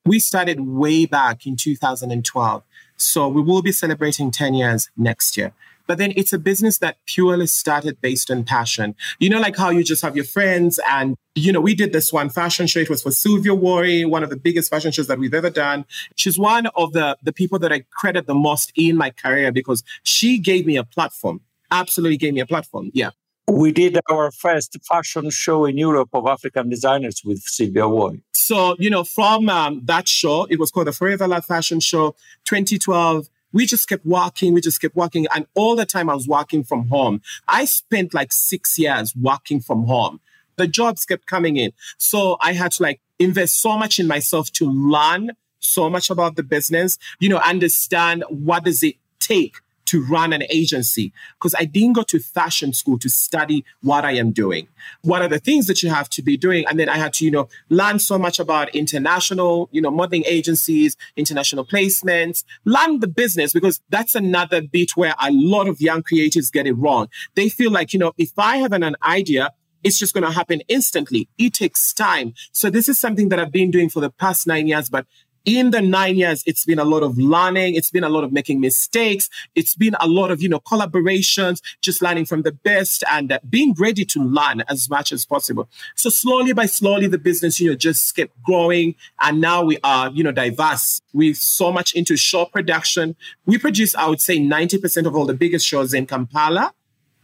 we 0.04 0.18
started 0.18 0.60
way 0.60 1.06
back 1.06 1.46
in 1.46 1.56
2012. 1.56 2.62
So 2.96 3.28
we 3.28 3.42
will 3.42 3.62
be 3.62 3.72
celebrating 3.72 4.30
10 4.30 4.54
years 4.54 4.90
next 4.96 5.36
year. 5.36 5.52
But 5.86 5.98
then 5.98 6.12
it's 6.16 6.32
a 6.32 6.38
business 6.38 6.78
that 6.78 6.96
purely 7.06 7.46
started 7.46 8.00
based 8.00 8.30
on 8.30 8.44
passion. 8.44 8.94
You 9.18 9.28
know, 9.28 9.40
like 9.40 9.56
how 9.56 9.70
you 9.70 9.82
just 9.82 10.02
have 10.02 10.14
your 10.14 10.24
friends 10.24 10.78
and, 10.88 11.16
you 11.34 11.52
know, 11.52 11.60
we 11.60 11.74
did 11.74 11.92
this 11.92 12.12
one 12.12 12.30
fashion 12.30 12.66
show. 12.66 12.80
It 12.80 12.88
was 12.88 13.02
for 13.02 13.10
Sylvia 13.10 13.52
Owori, 13.52 14.08
one 14.08 14.22
of 14.22 14.30
the 14.30 14.36
biggest 14.36 14.70
fashion 14.70 14.92
shows 14.92 15.08
that 15.08 15.18
we've 15.18 15.34
ever 15.34 15.50
done. 15.50 15.84
She's 16.16 16.38
one 16.38 16.66
of 16.76 16.92
the, 16.92 17.18
the 17.22 17.32
people 17.32 17.58
that 17.58 17.72
I 17.72 17.84
credit 17.90 18.26
the 18.26 18.34
most 18.34 18.72
in 18.76 18.96
my 18.96 19.10
career 19.10 19.50
because 19.50 19.82
she 20.04 20.38
gave 20.38 20.66
me 20.66 20.76
a 20.76 20.84
platform, 20.84 21.40
absolutely 21.70 22.16
gave 22.16 22.34
me 22.34 22.40
a 22.40 22.46
platform. 22.46 22.90
Yeah. 22.94 23.10
We 23.48 23.72
did 23.72 23.98
our 24.10 24.30
first 24.30 24.76
fashion 24.84 25.30
show 25.30 25.64
in 25.64 25.76
Europe 25.76 26.10
of 26.12 26.26
African 26.26 26.68
designers 26.68 27.22
with 27.24 27.40
Sylvia 27.40 27.82
Owori. 27.82 28.22
So, 28.32 28.76
you 28.78 28.90
know, 28.90 29.04
from 29.04 29.48
um, 29.48 29.82
that 29.84 30.08
show, 30.08 30.44
it 30.44 30.58
was 30.58 30.70
called 30.70 30.86
the 30.86 30.92
Forever 30.92 31.28
Love 31.28 31.44
Fashion 31.44 31.80
Show 31.80 32.14
2012 32.44 33.28
we 33.52 33.66
just 33.66 33.88
kept 33.88 34.04
walking. 34.04 34.54
We 34.54 34.60
just 34.60 34.80
kept 34.80 34.96
walking. 34.96 35.26
And 35.34 35.46
all 35.54 35.76
the 35.76 35.86
time 35.86 36.08
I 36.08 36.14
was 36.14 36.26
working 36.26 36.64
from 36.64 36.88
home. 36.88 37.20
I 37.46 37.66
spent 37.66 38.14
like 38.14 38.32
six 38.32 38.78
years 38.78 39.14
working 39.14 39.60
from 39.60 39.84
home. 39.84 40.20
The 40.56 40.66
jobs 40.66 41.04
kept 41.04 41.26
coming 41.26 41.56
in. 41.56 41.72
So 41.98 42.36
I 42.40 42.52
had 42.54 42.72
to 42.72 42.82
like 42.82 43.00
invest 43.18 43.60
so 43.60 43.76
much 43.76 43.98
in 43.98 44.06
myself 44.06 44.50
to 44.52 44.70
learn 44.70 45.32
so 45.60 45.88
much 45.88 46.10
about 46.10 46.36
the 46.36 46.42
business, 46.42 46.98
you 47.20 47.28
know, 47.28 47.38
understand 47.38 48.24
what 48.28 48.64
does 48.64 48.82
it 48.82 48.96
take 49.20 49.56
to 49.92 50.02
run 50.06 50.32
an 50.32 50.42
agency 50.48 51.12
because 51.34 51.54
I 51.58 51.66
didn't 51.66 51.92
go 51.92 52.02
to 52.04 52.18
fashion 52.18 52.72
school 52.72 52.98
to 53.00 53.10
study 53.10 53.62
what 53.82 54.06
I 54.06 54.12
am 54.12 54.32
doing. 54.32 54.68
What 55.02 55.20
are 55.20 55.28
the 55.28 55.38
things 55.38 55.66
that 55.66 55.82
you 55.82 55.90
have 55.90 56.08
to 56.10 56.22
be 56.22 56.38
doing? 56.38 56.64
And 56.66 56.80
then 56.80 56.88
I 56.88 56.96
had 56.96 57.12
to, 57.14 57.26
you 57.26 57.30
know, 57.30 57.50
learn 57.68 57.98
so 57.98 58.18
much 58.18 58.40
about 58.40 58.74
international, 58.74 59.68
you 59.70 59.82
know, 59.82 59.90
modeling 59.90 60.24
agencies, 60.26 60.96
international 61.14 61.66
placements, 61.66 62.42
learn 62.64 63.00
the 63.00 63.06
business 63.06 63.52
because 63.52 63.82
that's 63.90 64.14
another 64.14 64.62
bit 64.62 64.92
where 64.96 65.14
a 65.20 65.30
lot 65.30 65.68
of 65.68 65.78
young 65.78 66.02
creatives 66.02 66.50
get 66.50 66.66
it 66.66 66.72
wrong. 66.72 67.08
They 67.34 67.50
feel 67.50 67.70
like, 67.70 67.92
you 67.92 67.98
know, 67.98 68.12
if 68.16 68.32
I 68.38 68.56
have 68.56 68.72
an, 68.72 68.82
an 68.82 68.96
idea, 69.02 69.50
it's 69.84 69.98
just 69.98 70.14
going 70.14 70.24
to 70.24 70.30
happen 70.30 70.62
instantly. 70.68 71.28
It 71.36 71.52
takes 71.52 71.92
time. 71.92 72.32
So 72.52 72.70
this 72.70 72.88
is 72.88 72.98
something 72.98 73.28
that 73.28 73.38
I've 73.38 73.52
been 73.52 73.70
doing 73.70 73.90
for 73.90 74.00
the 74.00 74.10
past 74.10 74.46
nine 74.46 74.68
years, 74.68 74.88
but 74.88 75.06
in 75.44 75.70
the 75.70 75.80
nine 75.80 76.16
years, 76.16 76.42
it's 76.46 76.64
been 76.64 76.78
a 76.78 76.84
lot 76.84 77.02
of 77.02 77.18
learning. 77.18 77.74
It's 77.74 77.90
been 77.90 78.04
a 78.04 78.08
lot 78.08 78.24
of 78.24 78.32
making 78.32 78.60
mistakes. 78.60 79.28
It's 79.54 79.74
been 79.74 79.96
a 80.00 80.06
lot 80.06 80.30
of, 80.30 80.42
you 80.42 80.48
know, 80.48 80.60
collaborations, 80.60 81.60
just 81.80 82.02
learning 82.02 82.26
from 82.26 82.42
the 82.42 82.52
best 82.52 83.04
and 83.10 83.32
uh, 83.32 83.38
being 83.48 83.74
ready 83.78 84.04
to 84.06 84.20
learn 84.20 84.62
as 84.68 84.88
much 84.88 85.12
as 85.12 85.24
possible. 85.24 85.68
So 85.96 86.10
slowly 86.10 86.52
by 86.52 86.66
slowly, 86.66 87.06
the 87.06 87.18
business, 87.18 87.60
you 87.60 87.70
know, 87.70 87.76
just 87.76 88.14
kept 88.14 88.40
growing. 88.42 88.94
And 89.20 89.40
now 89.40 89.64
we 89.64 89.78
are, 89.82 90.10
you 90.10 90.22
know, 90.22 90.32
diverse. 90.32 91.00
We're 91.12 91.34
so 91.34 91.72
much 91.72 91.94
into 91.94 92.16
show 92.16 92.44
production. 92.44 93.16
We 93.46 93.58
produce, 93.58 93.94
I 93.94 94.08
would 94.08 94.20
say, 94.20 94.38
90% 94.38 95.06
of 95.06 95.16
all 95.16 95.26
the 95.26 95.34
biggest 95.34 95.66
shows 95.66 95.94
in 95.94 96.06
Kampala. 96.06 96.72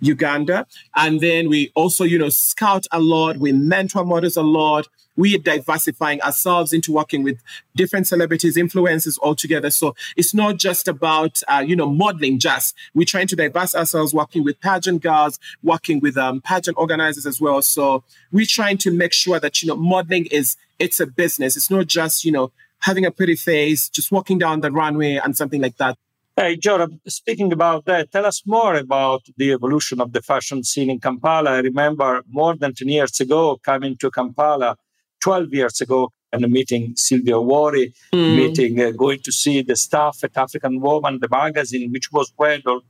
Uganda. 0.00 0.66
And 0.94 1.20
then 1.20 1.48
we 1.48 1.72
also, 1.74 2.04
you 2.04 2.18
know, 2.18 2.28
scout 2.28 2.86
a 2.92 3.00
lot. 3.00 3.38
We 3.38 3.52
mentor 3.52 4.04
models 4.04 4.36
a 4.36 4.42
lot 4.42 4.88
we 5.18 5.34
are 5.34 5.38
diversifying 5.38 6.22
ourselves 6.22 6.72
into 6.72 6.92
working 6.92 7.24
with 7.24 7.42
different 7.74 8.06
celebrities, 8.06 8.56
influencers 8.56 9.18
all 9.20 9.34
together. 9.34 9.68
So 9.68 9.96
it's 10.16 10.32
not 10.32 10.58
just 10.58 10.86
about, 10.86 11.42
uh, 11.48 11.62
you 11.66 11.74
know, 11.74 11.90
modeling 11.90 12.38
just. 12.38 12.74
We're 12.94 13.04
trying 13.04 13.26
to 13.26 13.36
diverse 13.36 13.74
ourselves, 13.74 14.14
working 14.14 14.44
with 14.44 14.60
pageant 14.60 15.02
girls, 15.02 15.40
working 15.60 15.98
with 15.98 16.16
um, 16.16 16.40
pageant 16.40 16.78
organizers 16.78 17.26
as 17.26 17.40
well. 17.40 17.60
So 17.62 18.04
we're 18.30 18.46
trying 18.48 18.78
to 18.78 18.92
make 18.92 19.12
sure 19.12 19.40
that, 19.40 19.60
you 19.60 19.66
know, 19.66 19.76
modeling 19.76 20.26
is, 20.26 20.56
it's 20.78 21.00
a 21.00 21.06
business. 21.06 21.56
It's 21.56 21.70
not 21.70 21.88
just, 21.88 22.24
you 22.24 22.30
know, 22.30 22.52
having 22.82 23.04
a 23.04 23.10
pretty 23.10 23.34
face, 23.34 23.88
just 23.88 24.12
walking 24.12 24.38
down 24.38 24.60
the 24.60 24.70
runway 24.70 25.16
and 25.16 25.36
something 25.36 25.60
like 25.60 25.78
that. 25.78 25.98
Hey, 26.40 26.54
Joram, 26.54 27.00
speaking 27.08 27.52
about 27.52 27.84
that, 27.86 28.12
tell 28.12 28.24
us 28.24 28.44
more 28.46 28.76
about 28.76 29.22
the 29.38 29.50
evolution 29.50 30.00
of 30.00 30.12
the 30.12 30.22
fashion 30.22 30.62
scene 30.62 30.88
in 30.88 31.00
Kampala. 31.00 31.50
I 31.50 31.58
remember 31.58 32.22
more 32.28 32.54
than 32.54 32.74
10 32.74 32.86
years 32.86 33.18
ago 33.18 33.58
coming 33.64 33.96
to 33.96 34.08
Kampala 34.08 34.76
12 35.20 35.52
years 35.52 35.80
ago 35.80 36.12
and 36.32 36.48
meeting 36.48 36.92
Sylvia 36.94 37.34
Owori, 37.34 37.92
mm. 38.14 38.36
meeting, 38.36 38.80
uh, 38.80 38.92
going 38.92 39.18
to 39.24 39.32
see 39.32 39.62
the 39.62 39.74
staff 39.74 40.22
at 40.22 40.36
African 40.36 40.80
Woman, 40.80 41.18
the 41.20 41.28
magazine, 41.28 41.90
which 41.90 42.12
was 42.12 42.32
read 42.38 42.62
all, 42.66 42.82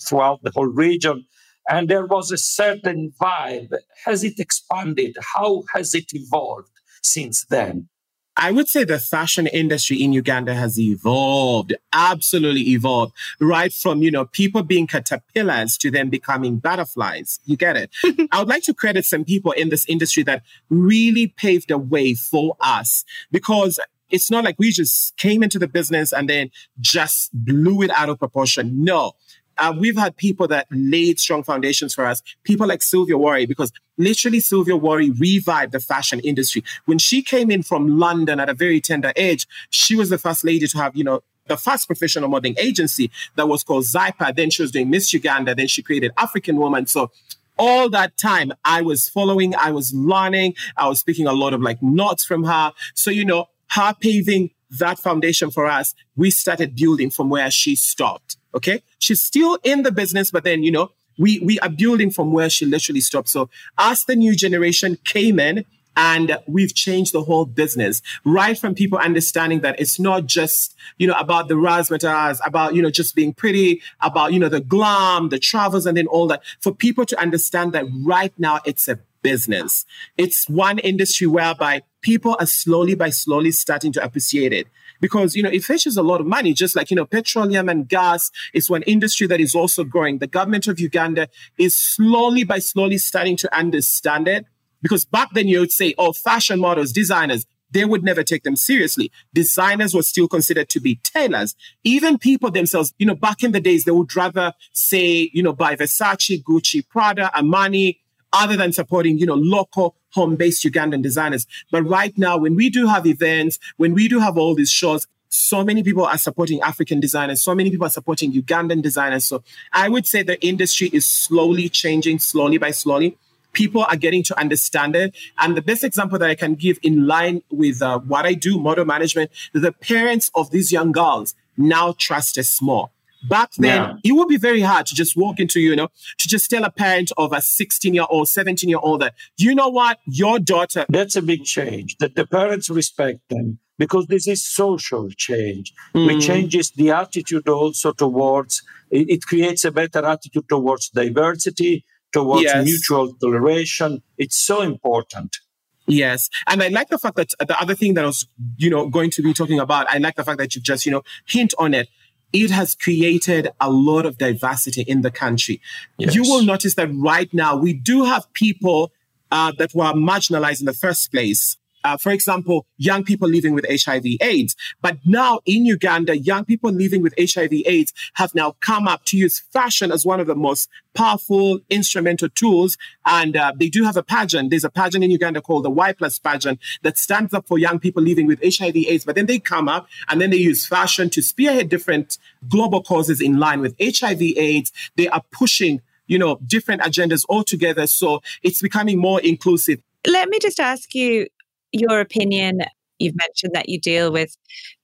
throughout 0.00 0.42
the 0.42 0.50
whole 0.50 0.66
region. 0.66 1.24
And 1.70 1.88
there 1.88 2.04
was 2.04 2.32
a 2.32 2.36
certain 2.36 3.12
vibe. 3.22 3.74
Has 4.06 4.24
it 4.24 4.40
expanded? 4.40 5.14
How 5.36 5.62
has 5.72 5.94
it 5.94 6.12
evolved 6.12 6.72
since 7.04 7.44
then? 7.44 7.90
I 8.40 8.52
would 8.52 8.68
say 8.68 8.84
the 8.84 9.00
fashion 9.00 9.48
industry 9.48 10.00
in 10.00 10.12
Uganda 10.12 10.54
has 10.54 10.78
evolved, 10.78 11.74
absolutely 11.92 12.68
evolved, 12.70 13.12
right 13.40 13.72
from, 13.72 14.00
you 14.00 14.12
know, 14.12 14.26
people 14.26 14.62
being 14.62 14.86
caterpillars 14.86 15.76
to 15.78 15.90
them 15.90 16.08
becoming 16.08 16.58
butterflies. 16.58 17.40
You 17.46 17.56
get 17.56 17.76
it? 17.76 17.90
I 18.30 18.38
would 18.38 18.48
like 18.48 18.62
to 18.64 18.74
credit 18.74 19.04
some 19.04 19.24
people 19.24 19.50
in 19.50 19.70
this 19.70 19.84
industry 19.88 20.22
that 20.22 20.44
really 20.70 21.26
paved 21.26 21.68
the 21.68 21.78
way 21.78 22.14
for 22.14 22.56
us 22.60 23.04
because 23.32 23.80
it's 24.08 24.30
not 24.30 24.44
like 24.44 24.56
we 24.56 24.70
just 24.70 25.16
came 25.16 25.42
into 25.42 25.58
the 25.58 25.68
business 25.68 26.12
and 26.12 26.28
then 26.28 26.50
just 26.80 27.30
blew 27.34 27.82
it 27.82 27.90
out 27.90 28.08
of 28.08 28.20
proportion. 28.20 28.84
No, 28.84 29.12
uh, 29.58 29.74
we've 29.76 29.96
had 29.96 30.16
people 30.16 30.48
that 30.48 30.66
laid 30.70 31.18
strong 31.18 31.42
foundations 31.42 31.94
for 31.94 32.06
us. 32.06 32.22
People 32.44 32.66
like 32.66 32.82
Sylvia 32.82 33.16
Owori, 33.16 33.46
because 33.46 33.72
literally 33.96 34.40
Sylvia 34.40 34.74
Owori 34.74 35.18
revived 35.18 35.72
the 35.72 35.80
fashion 35.80 36.20
industry. 36.20 36.64
When 36.86 36.98
she 36.98 37.22
came 37.22 37.50
in 37.50 37.62
from 37.62 37.98
London 37.98 38.40
at 38.40 38.48
a 38.48 38.54
very 38.54 38.80
tender 38.80 39.12
age, 39.16 39.46
she 39.70 39.96
was 39.96 40.10
the 40.10 40.18
first 40.18 40.44
lady 40.44 40.66
to 40.68 40.78
have, 40.78 40.96
you 40.96 41.04
know, 41.04 41.22
the 41.46 41.56
first 41.56 41.86
professional 41.86 42.28
modeling 42.28 42.56
agency 42.58 43.10
that 43.36 43.48
was 43.48 43.62
called 43.64 43.84
Zypa. 43.84 44.34
Then 44.36 44.50
she 44.50 44.62
was 44.62 44.70
doing 44.70 44.90
Miss 44.90 45.12
Uganda. 45.12 45.54
Then 45.54 45.66
she 45.66 45.82
created 45.82 46.12
African 46.16 46.56
Woman. 46.56 46.86
So 46.86 47.10
all 47.58 47.90
that 47.90 48.16
time 48.16 48.52
I 48.64 48.82
was 48.82 49.08
following, 49.08 49.54
I 49.56 49.72
was 49.72 49.92
learning, 49.92 50.54
I 50.76 50.88
was 50.88 51.00
speaking 51.00 51.26
a 51.26 51.32
lot 51.32 51.54
of 51.54 51.60
like 51.60 51.82
notes 51.82 52.24
from 52.24 52.44
her. 52.44 52.72
So, 52.94 53.10
you 53.10 53.24
know, 53.24 53.46
her 53.70 53.94
paving 53.98 54.50
that 54.70 54.98
foundation 54.98 55.50
for 55.50 55.66
us, 55.66 55.94
we 56.16 56.30
started 56.30 56.76
building 56.76 57.10
from 57.10 57.30
where 57.30 57.50
she 57.50 57.74
stopped. 57.74 58.36
Okay. 58.54 58.82
She's 58.98 59.22
still 59.22 59.58
in 59.62 59.82
the 59.82 59.92
business, 59.92 60.30
but 60.30 60.44
then, 60.44 60.62
you 60.62 60.70
know, 60.70 60.90
we, 61.18 61.40
we 61.40 61.58
are 61.60 61.68
building 61.68 62.10
from 62.10 62.32
where 62.32 62.48
she 62.48 62.64
literally 62.64 63.00
stopped. 63.00 63.28
So 63.28 63.50
as 63.76 64.04
the 64.04 64.16
new 64.16 64.34
generation 64.34 64.98
came 65.04 65.38
in, 65.38 65.64
and 65.98 66.38
we've 66.46 66.74
changed 66.74 67.12
the 67.12 67.24
whole 67.24 67.44
business 67.44 68.00
right 68.24 68.56
from 68.56 68.72
people 68.74 68.98
understanding 68.98 69.60
that 69.60 69.78
it's 69.80 69.98
not 69.98 70.26
just 70.26 70.76
you 70.96 71.06
know 71.08 71.14
about 71.14 71.48
the 71.48 71.54
razzmatazz 71.54 72.38
about 72.46 72.74
you 72.74 72.80
know 72.80 72.90
just 72.90 73.16
being 73.16 73.34
pretty 73.34 73.82
about 74.00 74.32
you 74.32 74.38
know 74.38 74.48
the 74.48 74.60
glam 74.60 75.28
the 75.30 75.40
travels 75.40 75.86
and 75.86 75.96
then 75.96 76.06
all 76.06 76.28
that 76.28 76.40
for 76.60 76.72
people 76.72 77.04
to 77.04 77.20
understand 77.20 77.72
that 77.72 77.84
right 78.04 78.32
now 78.38 78.60
it's 78.64 78.86
a 78.86 78.98
business 79.22 79.84
it's 80.16 80.48
one 80.48 80.78
industry 80.78 81.26
whereby 81.26 81.82
people 82.00 82.36
are 82.38 82.46
slowly 82.46 82.94
by 82.94 83.10
slowly 83.10 83.50
starting 83.50 83.92
to 83.92 84.02
appreciate 84.02 84.52
it 84.52 84.66
because 85.00 85.34
you 85.36 85.42
know 85.42 85.50
it 85.50 85.64
fetches 85.64 85.96
a 85.96 86.02
lot 86.02 86.20
of 86.20 86.26
money 86.26 86.52
just 86.52 86.76
like 86.76 86.90
you 86.90 86.96
know 86.96 87.04
petroleum 87.04 87.68
and 87.68 87.88
gas 87.88 88.30
is 88.54 88.70
one 88.70 88.82
industry 88.82 89.26
that 89.26 89.40
is 89.40 89.54
also 89.54 89.84
growing 89.84 90.18
the 90.18 90.26
government 90.26 90.66
of 90.66 90.78
uganda 90.80 91.28
is 91.58 91.74
slowly 91.74 92.44
by 92.44 92.58
slowly 92.58 92.98
starting 92.98 93.36
to 93.36 93.52
understand 93.56 94.28
it 94.28 94.46
because 94.82 95.04
back 95.04 95.28
then 95.32 95.48
you 95.48 95.60
would 95.60 95.72
say 95.72 95.94
oh 95.98 96.12
fashion 96.12 96.60
models 96.60 96.92
designers 96.92 97.46
they 97.70 97.84
would 97.84 98.02
never 98.02 98.22
take 98.22 98.44
them 98.44 98.56
seriously. 98.56 99.12
Designers 99.34 99.94
were 99.94 100.02
still 100.02 100.28
considered 100.28 100.68
to 100.70 100.80
be 100.80 101.00
tailors. 101.04 101.54
Even 101.84 102.18
people 102.18 102.50
themselves, 102.50 102.94
you 102.98 103.06
know, 103.06 103.14
back 103.14 103.42
in 103.42 103.52
the 103.52 103.60
days, 103.60 103.84
they 103.84 103.90
would 103.90 104.14
rather 104.16 104.54
say, 104.72 105.30
you 105.32 105.42
know, 105.42 105.52
buy 105.52 105.76
Versace, 105.76 106.42
Gucci, 106.42 106.86
Prada, 106.88 107.30
Armani, 107.34 107.98
other 108.32 108.56
than 108.56 108.72
supporting, 108.72 109.18
you 109.18 109.26
know, 109.26 109.34
local 109.34 109.96
home-based 110.12 110.64
Ugandan 110.64 111.02
designers. 111.02 111.46
But 111.70 111.82
right 111.82 112.16
now, 112.16 112.38
when 112.38 112.54
we 112.54 112.70
do 112.70 112.86
have 112.86 113.06
events, 113.06 113.58
when 113.76 113.94
we 113.94 114.08
do 114.08 114.18
have 114.20 114.36
all 114.38 114.54
these 114.54 114.70
shows, 114.70 115.06
so 115.28 115.62
many 115.62 115.82
people 115.82 116.06
are 116.06 116.18
supporting 116.18 116.60
African 116.62 117.00
designers. 117.00 117.42
So 117.42 117.54
many 117.54 117.70
people 117.70 117.86
are 117.86 117.90
supporting 117.90 118.32
Ugandan 118.32 118.82
designers. 118.82 119.26
So 119.26 119.42
I 119.72 119.88
would 119.88 120.06
say 120.06 120.22
the 120.22 120.40
industry 120.44 120.88
is 120.92 121.06
slowly 121.06 121.68
changing, 121.68 122.18
slowly 122.18 122.58
by 122.58 122.70
slowly. 122.70 123.16
People 123.52 123.82
are 123.82 123.96
getting 123.96 124.22
to 124.24 124.38
understand 124.38 124.96
it. 124.96 125.16
And 125.38 125.56
the 125.56 125.62
best 125.62 125.84
example 125.84 126.18
that 126.18 126.30
I 126.30 126.34
can 126.34 126.54
give 126.54 126.78
in 126.82 127.06
line 127.06 127.42
with 127.50 127.82
uh, 127.82 127.98
what 128.00 128.24
I 128.24 128.34
do, 128.34 128.58
model 128.58 128.84
management, 128.84 129.30
the 129.52 129.72
parents 129.72 130.30
of 130.34 130.50
these 130.50 130.72
young 130.72 130.92
girls 130.92 131.34
now 131.56 131.94
trust 131.98 132.38
us 132.38 132.62
more. 132.62 132.90
Back 133.28 133.50
then, 133.58 133.82
yeah. 133.82 133.96
it 134.04 134.12
would 134.12 134.28
be 134.28 134.36
very 134.36 134.60
hard 134.60 134.86
to 134.86 134.94
just 134.94 135.16
walk 135.16 135.40
into, 135.40 135.60
you 135.60 135.74
know, 135.74 135.88
to 136.18 136.28
just 136.28 136.48
tell 136.48 136.64
a 136.64 136.70
parent 136.70 137.10
of 137.16 137.32
a 137.32 137.40
16 137.40 137.92
year 137.92 138.06
old, 138.08 138.28
17 138.28 138.68
year 138.68 138.78
old 138.80 139.00
that, 139.02 139.14
you 139.36 139.54
know 139.54 139.68
what, 139.68 139.98
your 140.06 140.38
daughter. 140.38 140.86
That's 140.88 141.16
a 141.16 141.22
big 141.22 141.44
change, 141.44 141.96
that 141.98 142.14
the 142.14 142.26
parents 142.26 142.70
respect 142.70 143.20
them 143.28 143.58
because 143.78 144.06
this 144.06 144.26
is 144.26 144.44
social 144.44 145.08
change. 145.10 145.72
Mm. 145.94 146.16
It 146.16 146.20
changes 146.20 146.70
the 146.70 146.90
attitude 146.90 147.48
also 147.48 147.92
towards, 147.92 148.62
it, 148.90 149.10
it, 149.10 149.22
creates 149.22 149.64
a 149.64 149.70
better 149.70 150.04
attitude 150.04 150.48
towards 150.48 150.90
diversity, 150.90 151.84
towards 152.12 152.42
yes. 152.42 152.64
mutual 152.64 153.14
toleration. 153.14 154.02
It's 154.16 154.36
so 154.36 154.62
important. 154.62 155.38
Yes. 155.86 156.28
And 156.46 156.62
I 156.62 156.68
like 156.68 156.88
the 156.88 156.98
fact 156.98 157.16
that 157.16 157.30
the 157.40 157.58
other 157.58 157.74
thing 157.74 157.94
that 157.94 158.04
I 158.04 158.08
was, 158.08 158.26
you 158.58 158.68
know, 158.68 158.88
going 158.88 159.10
to 159.12 159.22
be 159.22 159.32
talking 159.32 159.58
about, 159.58 159.86
I 159.88 159.98
like 159.98 160.16
the 160.16 160.24
fact 160.24 160.38
that 160.38 160.54
you 160.54 160.60
just, 160.60 160.84
you 160.84 160.92
know, 160.92 161.02
hint 161.26 161.54
on 161.58 161.72
it 161.72 161.88
it 162.32 162.50
has 162.50 162.74
created 162.74 163.50
a 163.60 163.70
lot 163.70 164.06
of 164.06 164.18
diversity 164.18 164.82
in 164.82 165.02
the 165.02 165.10
country. 165.10 165.60
Yes. 165.98 166.14
You 166.14 166.22
will 166.22 166.42
notice 166.42 166.74
that 166.74 166.90
right 166.94 167.32
now 167.32 167.56
we 167.56 167.72
do 167.72 168.04
have 168.04 168.32
people 168.32 168.92
uh, 169.30 169.52
that 169.58 169.74
were 169.74 169.92
marginalized 169.92 170.60
in 170.60 170.66
the 170.66 170.72
first 170.72 171.12
place 171.12 171.57
uh, 171.84 171.96
for 171.96 172.10
example, 172.10 172.66
young 172.76 173.04
people 173.04 173.28
living 173.28 173.54
with 173.54 173.66
HIV 173.68 174.04
AIDS. 174.20 174.56
But 174.80 174.98
now 175.04 175.40
in 175.46 175.64
Uganda, 175.64 176.16
young 176.18 176.44
people 176.44 176.70
living 176.70 177.02
with 177.02 177.14
HIV 177.18 177.52
AIDS 177.66 177.92
have 178.14 178.34
now 178.34 178.56
come 178.60 178.88
up 178.88 179.04
to 179.06 179.16
use 179.16 179.40
fashion 179.52 179.92
as 179.92 180.04
one 180.04 180.20
of 180.20 180.26
the 180.26 180.34
most 180.34 180.68
powerful 180.94 181.60
instrumental 181.70 182.28
tools. 182.28 182.76
And 183.06 183.36
uh, 183.36 183.52
they 183.56 183.68
do 183.68 183.84
have 183.84 183.96
a 183.96 184.02
pageant. 184.02 184.50
There's 184.50 184.64
a 184.64 184.70
pageant 184.70 185.04
in 185.04 185.10
Uganda 185.10 185.40
called 185.40 185.64
the 185.64 185.70
Y 185.70 185.92
Plus 185.92 186.18
pageant 186.18 186.58
that 186.82 186.98
stands 186.98 187.32
up 187.32 187.46
for 187.46 187.58
young 187.58 187.78
people 187.78 188.02
living 188.02 188.26
with 188.26 188.40
HIV 188.42 188.76
AIDS. 188.76 189.04
But 189.04 189.14
then 189.14 189.26
they 189.26 189.38
come 189.38 189.68
up 189.68 189.86
and 190.08 190.20
then 190.20 190.30
they 190.30 190.36
use 190.36 190.66
fashion 190.66 191.10
to 191.10 191.22
spearhead 191.22 191.68
different 191.68 192.18
global 192.48 192.82
causes 192.82 193.20
in 193.20 193.38
line 193.38 193.60
with 193.60 193.74
HIV 193.80 194.22
AIDS. 194.36 194.72
They 194.96 195.08
are 195.08 195.22
pushing 195.30 195.82
you 196.08 196.18
know, 196.18 196.40
different 196.46 196.82
agendas 196.82 197.24
altogether. 197.28 197.86
So 197.86 198.22
it's 198.42 198.60
becoming 198.60 198.98
more 198.98 199.20
inclusive. 199.20 199.80
Let 200.06 200.28
me 200.28 200.38
just 200.40 200.58
ask 200.58 200.94
you 200.94 201.28
your 201.72 202.00
opinion. 202.00 202.60
You've 202.98 203.16
mentioned 203.16 203.54
that 203.54 203.68
you 203.68 203.78
deal 203.80 204.10
with 204.10 204.36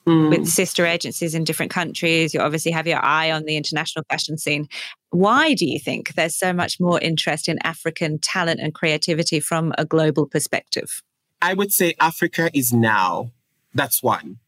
mm. 0.07 0.31
with 0.31 0.47
sister 0.47 0.87
agencies 0.87 1.35
in 1.35 1.45
different 1.45 1.73
countries. 1.73 2.33
You 2.33 2.41
obviously 2.41 2.73
have 2.73 2.87
your 2.87 3.05
eye 3.05 3.33
on 3.33 3.45
the 3.45 3.57
international 3.57 4.05
fashion 4.09 4.39
scene. 4.39 4.69
Why 5.11 5.55
do 5.55 5.67
you 5.67 5.79
think 5.79 6.15
there's 6.15 6.37
so 6.37 6.53
much 6.53 6.79
more 6.79 7.01
interest 7.01 7.49
in 7.49 7.59
African 7.65 8.19
talent 8.19 8.61
and 8.61 8.75
creativity 8.75 9.41
from 9.41 9.73
a 9.79 9.85
global 9.85 10.27
perspective? 10.27 11.03
I 11.43 11.55
would 11.55 11.73
say 11.73 11.95
Africa 12.01 12.51
is 12.55 12.73
now. 12.73 13.33
That's 13.75 14.03
one. 14.03 14.39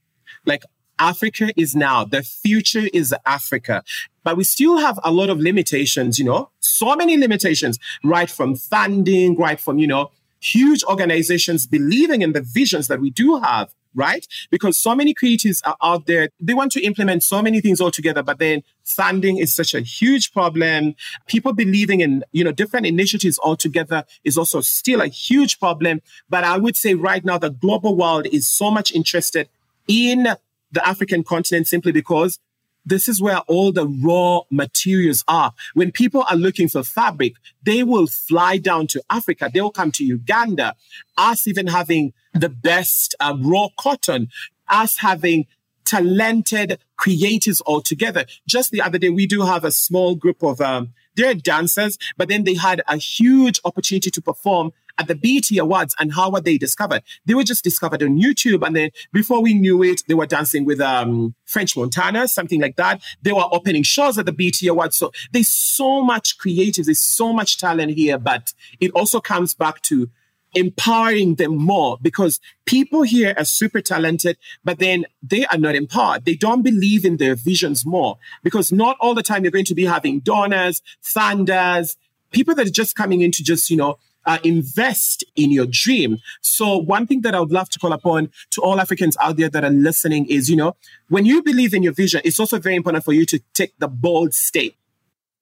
Like 0.44 0.62
Africa 0.98 1.52
is 1.56 1.74
now. 1.74 2.04
The 2.04 2.22
future 2.22 2.88
is 2.92 3.14
Africa. 3.24 3.82
But 4.24 4.36
we 4.36 4.44
still 4.44 4.78
have 4.78 4.98
a 5.04 5.12
lot 5.12 5.30
of 5.30 5.38
limitations, 5.38 6.18
you 6.18 6.24
know, 6.24 6.50
so 6.60 6.96
many 6.96 7.16
limitations, 7.16 7.78
right 8.02 8.30
from 8.30 8.56
funding, 8.56 9.36
right 9.36 9.60
from, 9.60 9.78
you 9.78 9.86
know, 9.86 10.10
huge 10.54 10.84
organizations 10.84 11.66
believing 11.66 12.22
in 12.22 12.32
the 12.32 12.40
visions 12.40 12.88
that 12.88 13.00
we 13.00 13.10
do 13.10 13.38
have, 13.38 13.72
right? 13.94 14.26
Because 14.50 14.78
so 14.78 14.94
many 14.94 15.14
creatives 15.14 15.60
are 15.64 15.76
out 15.82 16.06
there. 16.06 16.28
They 16.40 16.54
want 16.54 16.72
to 16.72 16.82
implement 16.82 17.22
so 17.22 17.42
many 17.42 17.60
things 17.60 17.80
all 17.80 17.90
together, 17.90 18.22
but 18.22 18.38
then 18.38 18.62
funding 18.84 19.38
is 19.38 19.54
such 19.54 19.74
a 19.74 19.80
huge 19.80 20.32
problem. 20.32 20.94
People 21.26 21.52
believing 21.52 22.00
in, 22.00 22.24
you 22.32 22.44
know, 22.44 22.52
different 22.52 22.86
initiatives 22.86 23.38
altogether 23.38 24.04
is 24.24 24.36
also 24.38 24.60
still 24.60 25.00
a 25.00 25.08
huge 25.08 25.58
problem. 25.58 26.02
But 26.28 26.44
I 26.44 26.58
would 26.58 26.76
say 26.76 26.94
right 26.94 27.24
now, 27.24 27.38
the 27.38 27.50
global 27.50 27.96
world 27.96 28.26
is 28.26 28.48
so 28.48 28.70
much 28.70 28.92
interested 28.92 29.48
in 29.88 30.28
the 30.72 30.86
African 30.86 31.24
continent 31.24 31.66
simply 31.66 31.92
because 31.92 32.38
this 32.86 33.08
is 33.08 33.20
where 33.20 33.40
all 33.40 33.72
the 33.72 33.86
raw 33.86 34.40
materials 34.50 35.24
are. 35.26 35.52
When 35.74 35.90
people 35.90 36.24
are 36.30 36.36
looking 36.36 36.68
for 36.68 36.84
fabric, 36.84 37.34
they 37.62 37.82
will 37.82 38.06
fly 38.06 38.58
down 38.58 38.86
to 38.88 39.02
Africa. 39.10 39.50
They'll 39.52 39.70
come 39.70 39.90
to 39.92 40.04
Uganda. 40.04 40.76
Us 41.18 41.46
even 41.48 41.66
having 41.66 42.12
the 42.32 42.48
best 42.48 43.14
uh, 43.18 43.36
raw 43.40 43.68
cotton, 43.76 44.28
us 44.68 44.98
having 44.98 45.46
talented 45.84 46.78
creatives 46.98 47.60
all 47.66 47.80
together. 47.80 48.24
Just 48.46 48.70
the 48.70 48.82
other 48.82 48.98
day, 48.98 49.08
we 49.08 49.26
do 49.26 49.42
have 49.42 49.64
a 49.64 49.70
small 49.70 50.14
group 50.14 50.42
of, 50.42 50.60
um, 50.60 50.92
they're 51.14 51.34
dancers, 51.34 51.98
but 52.16 52.28
then 52.28 52.44
they 52.44 52.54
had 52.54 52.82
a 52.88 52.96
huge 52.96 53.60
opportunity 53.64 54.10
to 54.10 54.22
perform 54.22 54.72
at 54.98 55.08
the 55.08 55.14
BET 55.14 55.56
Awards 55.58 55.94
and 55.98 56.14
how 56.14 56.30
were 56.30 56.40
they 56.40 56.58
discovered? 56.58 57.02
They 57.24 57.34
were 57.34 57.44
just 57.44 57.64
discovered 57.64 58.02
on 58.02 58.20
YouTube. 58.20 58.66
And 58.66 58.74
then 58.74 58.90
before 59.12 59.42
we 59.42 59.54
knew 59.54 59.82
it, 59.82 60.02
they 60.08 60.14
were 60.14 60.26
dancing 60.26 60.64
with 60.64 60.80
um, 60.80 61.34
French 61.44 61.76
Montana, 61.76 62.28
something 62.28 62.60
like 62.60 62.76
that. 62.76 63.02
They 63.22 63.32
were 63.32 63.46
opening 63.52 63.82
shows 63.82 64.18
at 64.18 64.26
the 64.26 64.32
BET 64.32 64.62
Awards. 64.68 64.96
So 64.96 65.12
there's 65.32 65.48
so 65.48 66.02
much 66.02 66.38
creative, 66.38 66.86
there's 66.86 67.00
so 67.00 67.32
much 67.32 67.58
talent 67.58 67.92
here, 67.92 68.18
but 68.18 68.52
it 68.80 68.90
also 68.92 69.20
comes 69.20 69.54
back 69.54 69.82
to 69.82 70.08
empowering 70.54 71.34
them 71.34 71.56
more 71.56 71.98
because 72.00 72.40
people 72.64 73.02
here 73.02 73.34
are 73.36 73.44
super 73.44 73.82
talented, 73.82 74.38
but 74.64 74.78
then 74.78 75.04
they 75.22 75.44
are 75.46 75.58
not 75.58 75.74
empowered. 75.74 76.24
They 76.24 76.34
don't 76.34 76.62
believe 76.62 77.04
in 77.04 77.18
their 77.18 77.34
visions 77.34 77.84
more 77.84 78.16
because 78.42 78.72
not 78.72 78.96
all 79.00 79.14
the 79.14 79.22
time 79.22 79.44
you're 79.44 79.50
going 79.50 79.66
to 79.66 79.74
be 79.74 79.84
having 79.84 80.20
donors, 80.20 80.80
funders, 81.02 81.96
people 82.30 82.54
that 82.54 82.66
are 82.66 82.70
just 82.70 82.96
coming 82.96 83.20
in 83.20 83.32
to 83.32 83.42
just, 83.42 83.70
you 83.70 83.76
know, 83.76 83.98
uh, 84.26 84.38
invest 84.42 85.24
in 85.36 85.50
your 85.50 85.66
dream. 85.66 86.18
So 86.40 86.76
one 86.76 87.06
thing 87.06 87.22
that 87.22 87.34
I 87.34 87.40
would 87.40 87.52
love 87.52 87.70
to 87.70 87.78
call 87.78 87.92
upon 87.92 88.30
to 88.50 88.60
all 88.60 88.80
Africans 88.80 89.16
out 89.20 89.36
there 89.36 89.48
that 89.48 89.64
are 89.64 89.70
listening 89.70 90.26
is, 90.26 90.50
you 90.50 90.56
know, 90.56 90.76
when 91.08 91.24
you 91.24 91.42
believe 91.42 91.72
in 91.72 91.82
your 91.82 91.92
vision, 91.92 92.20
it's 92.24 92.40
also 92.40 92.58
very 92.58 92.74
important 92.74 93.04
for 93.04 93.12
you 93.12 93.24
to 93.26 93.40
take 93.54 93.72
the 93.78 93.88
bold 93.88 94.34
step. 94.34 94.72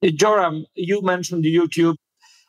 Joram, 0.03 0.65
you 0.75 1.01
mentioned 1.01 1.45
YouTube. 1.45 1.95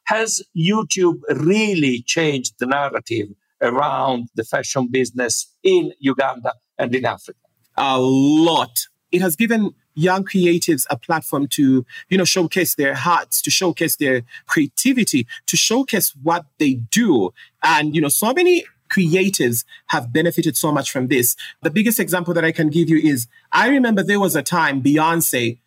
Has 0.04 0.42
YouTube 0.56 1.20
really 1.30 2.02
changed 2.02 2.54
the 2.58 2.66
narrative 2.66 3.28
around 3.60 4.28
the 4.34 4.44
fashion 4.44 4.88
business 4.88 5.52
in 5.62 5.92
Uganda 5.98 6.52
and 6.78 6.94
in 6.94 7.04
Africa? 7.04 7.38
A 7.76 7.98
lot. 7.98 8.86
It 9.10 9.22
has 9.22 9.36
given 9.36 9.74
young 9.96 10.24
creatives 10.24 10.86
a 10.88 10.96
platform 10.96 11.48
to, 11.48 11.84
you 12.08 12.18
know, 12.18 12.24
showcase 12.24 12.76
their 12.76 12.94
hearts, 12.94 13.42
to 13.42 13.50
showcase 13.50 13.96
their 13.96 14.22
creativity, 14.46 15.26
to 15.46 15.56
showcase 15.56 16.14
what 16.22 16.44
they 16.58 16.74
do. 16.74 17.32
And, 17.62 17.96
you 17.96 18.00
know, 18.00 18.08
so 18.08 18.32
many 18.32 18.64
creatives 18.88 19.64
have 19.88 20.12
benefited 20.12 20.56
so 20.56 20.70
much 20.70 20.90
from 20.90 21.08
this. 21.08 21.34
The 21.62 21.70
biggest 21.70 21.98
example 21.98 22.34
that 22.34 22.44
I 22.44 22.52
can 22.52 22.68
give 22.68 22.88
you 22.88 22.98
is 22.98 23.26
I 23.50 23.68
remember 23.68 24.02
there 24.02 24.20
was 24.20 24.36
a 24.36 24.42
time 24.42 24.82
Beyonce 24.82 25.58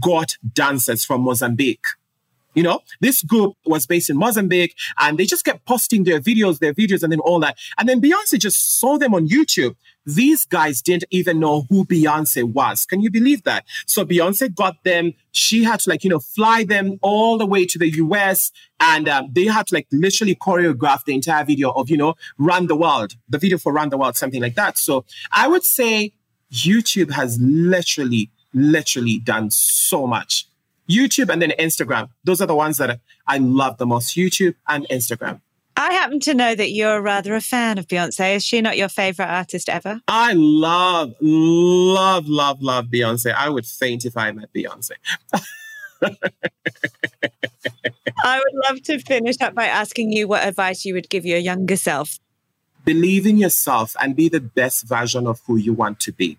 got 0.00 0.36
dancers 0.54 1.04
from 1.04 1.22
Mozambique. 1.22 1.84
You 2.54 2.62
know, 2.62 2.80
this 3.00 3.22
group 3.22 3.54
was 3.64 3.86
based 3.86 4.10
in 4.10 4.16
Mozambique 4.16 4.74
and 4.98 5.18
they 5.18 5.24
just 5.24 5.44
kept 5.44 5.64
posting 5.66 6.04
their 6.04 6.20
videos, 6.20 6.58
their 6.58 6.74
videos, 6.74 7.02
and 7.02 7.12
then 7.12 7.20
all 7.20 7.40
that. 7.40 7.56
And 7.78 7.88
then 7.88 8.00
Beyonce 8.00 8.38
just 8.38 8.78
saw 8.78 8.98
them 8.98 9.14
on 9.14 9.28
YouTube. 9.28 9.74
These 10.04 10.44
guys 10.46 10.82
didn't 10.82 11.04
even 11.10 11.38
know 11.38 11.66
who 11.68 11.84
Beyonce 11.84 12.42
was. 12.44 12.84
Can 12.86 13.00
you 13.00 13.10
believe 13.10 13.44
that? 13.44 13.64
So 13.86 14.04
Beyonce 14.04 14.52
got 14.52 14.82
them. 14.84 15.14
She 15.30 15.62
had 15.62 15.80
to 15.80 15.90
like, 15.90 16.04
you 16.04 16.10
know, 16.10 16.18
fly 16.18 16.64
them 16.64 16.98
all 17.02 17.38
the 17.38 17.46
way 17.46 17.64
to 17.66 17.78
the 17.78 17.88
US 17.88 18.50
and 18.80 19.08
um, 19.08 19.28
they 19.32 19.44
had 19.44 19.68
to 19.68 19.74
like 19.74 19.86
literally 19.92 20.34
choreograph 20.34 21.04
the 21.04 21.14
entire 21.14 21.44
video 21.44 21.70
of, 21.70 21.88
you 21.88 21.96
know, 21.96 22.14
Run 22.36 22.66
the 22.66 22.76
World, 22.76 23.14
the 23.28 23.38
video 23.38 23.58
for 23.58 23.72
Run 23.72 23.90
the 23.90 23.98
World, 23.98 24.16
something 24.16 24.42
like 24.42 24.56
that. 24.56 24.76
So 24.76 25.04
I 25.30 25.46
would 25.46 25.64
say 25.64 26.12
YouTube 26.52 27.12
has 27.12 27.38
literally, 27.40 28.30
literally 28.52 29.18
done 29.18 29.50
so 29.50 30.06
much. 30.06 30.46
YouTube 30.88 31.30
and 31.30 31.40
then 31.40 31.52
Instagram. 31.58 32.08
Those 32.24 32.40
are 32.40 32.46
the 32.46 32.54
ones 32.54 32.78
that 32.78 33.00
I 33.26 33.38
love 33.38 33.78
the 33.78 33.86
most 33.86 34.16
YouTube 34.16 34.54
and 34.68 34.86
Instagram. 34.88 35.40
I 35.76 35.94
happen 35.94 36.20
to 36.20 36.34
know 36.34 36.54
that 36.54 36.70
you're 36.70 37.00
rather 37.00 37.34
a 37.34 37.40
fan 37.40 37.78
of 37.78 37.88
Beyonce. 37.88 38.36
Is 38.36 38.44
she 38.44 38.60
not 38.60 38.76
your 38.76 38.90
favorite 38.90 39.28
artist 39.28 39.68
ever? 39.68 40.02
I 40.06 40.34
love, 40.34 41.14
love, 41.20 42.28
love, 42.28 42.60
love 42.60 42.86
Beyonce. 42.86 43.34
I 43.34 43.48
would 43.48 43.66
faint 43.66 44.04
if 44.04 44.16
I 44.16 44.32
met 44.32 44.52
Beyonce. 44.52 44.92
I 48.24 48.38
would 48.38 48.68
love 48.68 48.82
to 48.82 48.98
finish 48.98 49.36
up 49.40 49.54
by 49.54 49.66
asking 49.66 50.12
you 50.12 50.28
what 50.28 50.46
advice 50.46 50.84
you 50.84 50.94
would 50.94 51.08
give 51.08 51.24
your 51.24 51.38
younger 51.38 51.76
self. 51.76 52.18
Believe 52.84 53.26
in 53.26 53.38
yourself 53.38 53.96
and 54.00 54.14
be 54.14 54.28
the 54.28 54.40
best 54.40 54.86
version 54.86 55.26
of 55.26 55.40
who 55.46 55.56
you 55.56 55.72
want 55.72 56.00
to 56.00 56.12
be. 56.12 56.36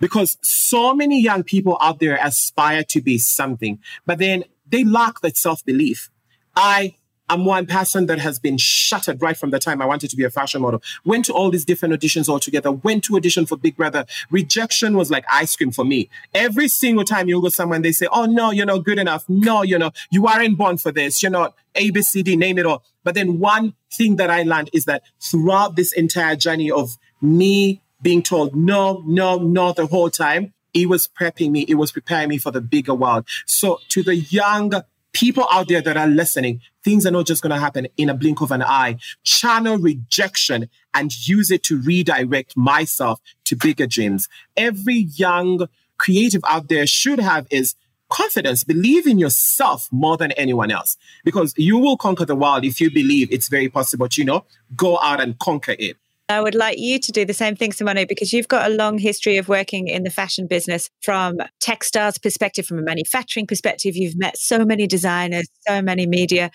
Because 0.00 0.38
so 0.42 0.94
many 0.94 1.20
young 1.20 1.42
people 1.42 1.78
out 1.80 1.98
there 1.98 2.18
aspire 2.22 2.82
to 2.84 3.00
be 3.00 3.18
something, 3.18 3.78
but 4.06 4.18
then 4.18 4.44
they 4.66 4.84
lack 4.84 5.20
that 5.20 5.36
self 5.36 5.64
belief. 5.64 6.10
I 6.56 6.94
I'm 7.28 7.46
one 7.46 7.66
person 7.66 8.04
that 8.06 8.18
has 8.18 8.38
been 8.38 8.58
shattered 8.58 9.22
right 9.22 9.36
from 9.36 9.50
the 9.50 9.58
time 9.58 9.80
I 9.80 9.86
wanted 9.86 10.10
to 10.10 10.16
be 10.16 10.24
a 10.24 10.30
fashion 10.30 10.60
model. 10.60 10.82
Went 11.04 11.24
to 11.26 11.32
all 11.32 11.50
these 11.50 11.64
different 11.64 11.94
auditions 11.94 12.28
altogether. 12.28 12.70
Went 12.70 13.04
to 13.04 13.16
audition 13.16 13.46
for 13.46 13.56
Big 13.56 13.76
Brother. 13.76 14.04
Rejection 14.30 14.96
was 14.96 15.10
like 15.10 15.24
ice 15.30 15.56
cream 15.56 15.70
for 15.70 15.84
me. 15.84 16.10
Every 16.34 16.68
single 16.68 17.04
time 17.04 17.28
you 17.28 17.40
go 17.40 17.48
somewhere 17.48 17.76
and 17.76 17.84
they 17.84 17.92
say, 17.92 18.06
"Oh 18.12 18.26
no, 18.26 18.50
you're 18.50 18.66
not 18.66 18.84
good 18.84 18.98
enough. 18.98 19.24
No, 19.28 19.62
you 19.62 19.78
know, 19.78 19.90
you 20.10 20.26
aren't 20.26 20.58
born 20.58 20.76
for 20.76 20.92
this. 20.92 21.22
You're 21.22 21.32
not 21.32 21.54
A, 21.74 21.90
B, 21.90 22.02
C, 22.02 22.22
D. 22.22 22.36
Name 22.36 22.58
it 22.58 22.66
all." 22.66 22.82
But 23.04 23.14
then 23.14 23.38
one 23.38 23.74
thing 23.90 24.16
that 24.16 24.28
I 24.30 24.42
learned 24.42 24.70
is 24.72 24.84
that 24.84 25.02
throughout 25.20 25.76
this 25.76 25.92
entire 25.92 26.36
journey 26.36 26.70
of 26.70 26.98
me 27.22 27.80
being 28.04 28.22
told 28.22 28.54
no, 28.54 29.02
no, 29.06 29.38
no 29.38 29.72
the 29.72 29.86
whole 29.86 30.10
time, 30.10 30.52
it 30.74 30.88
was 30.88 31.08
prepping 31.08 31.50
me. 31.50 31.62
It 31.62 31.74
was 31.74 31.90
preparing 31.90 32.28
me 32.28 32.38
for 32.38 32.52
the 32.52 32.60
bigger 32.60 32.94
world. 32.94 33.26
So 33.46 33.80
to 33.88 34.02
the 34.02 34.14
young 34.14 34.72
people 35.12 35.46
out 35.50 35.68
there 35.68 35.80
that 35.80 35.96
are 35.96 36.06
listening, 36.06 36.60
things 36.84 37.06
are 37.06 37.10
not 37.10 37.26
just 37.26 37.42
going 37.42 37.52
to 37.52 37.58
happen 37.58 37.88
in 37.96 38.10
a 38.10 38.14
blink 38.14 38.42
of 38.42 38.50
an 38.50 38.62
eye. 38.62 38.98
Channel 39.22 39.78
rejection 39.78 40.68
and 40.92 41.26
use 41.26 41.50
it 41.50 41.62
to 41.64 41.80
redirect 41.80 42.56
myself 42.56 43.20
to 43.44 43.56
bigger 43.56 43.86
dreams. 43.86 44.28
Every 44.56 44.96
young 44.96 45.66
creative 45.96 46.42
out 46.46 46.68
there 46.68 46.86
should 46.86 47.20
have 47.20 47.46
is 47.50 47.74
confidence. 48.10 48.64
Believe 48.64 49.06
in 49.06 49.18
yourself 49.18 49.88
more 49.90 50.16
than 50.16 50.32
anyone 50.32 50.70
else 50.70 50.98
because 51.24 51.54
you 51.56 51.78
will 51.78 51.96
conquer 51.96 52.26
the 52.26 52.36
world 52.36 52.64
if 52.64 52.80
you 52.80 52.90
believe 52.90 53.32
it's 53.32 53.48
very 53.48 53.68
possible 53.68 54.08
to, 54.08 54.20
you 54.20 54.26
know, 54.26 54.44
go 54.76 54.98
out 55.00 55.22
and 55.22 55.38
conquer 55.38 55.76
it. 55.78 55.96
I 56.28 56.40
would 56.40 56.54
like 56.54 56.78
you 56.78 56.98
to 56.98 57.12
do 57.12 57.26
the 57.26 57.34
same 57.34 57.54
thing, 57.54 57.72
Simone, 57.72 58.06
because 58.06 58.32
you've 58.32 58.48
got 58.48 58.70
a 58.70 58.74
long 58.74 58.96
history 58.96 59.36
of 59.36 59.48
working 59.48 59.88
in 59.88 60.04
the 60.04 60.10
fashion 60.10 60.46
business 60.46 60.88
from 61.02 61.36
textiles 61.60 62.16
perspective, 62.16 62.64
from 62.64 62.78
a 62.78 62.82
manufacturing 62.82 63.46
perspective. 63.46 63.94
You've 63.94 64.16
met 64.16 64.38
so 64.38 64.64
many 64.64 64.86
designers, 64.86 65.48
so 65.68 65.82
many 65.82 66.06
media. 66.06 66.50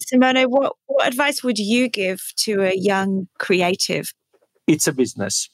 Simone, 0.00 0.42
what, 0.50 0.72
what 0.86 1.06
advice 1.06 1.44
would 1.44 1.58
you 1.58 1.88
give 1.88 2.20
to 2.38 2.62
a 2.62 2.74
young 2.74 3.28
creative 3.38 4.12
It's 4.66 4.88
a 4.88 4.92
business. 4.92 5.48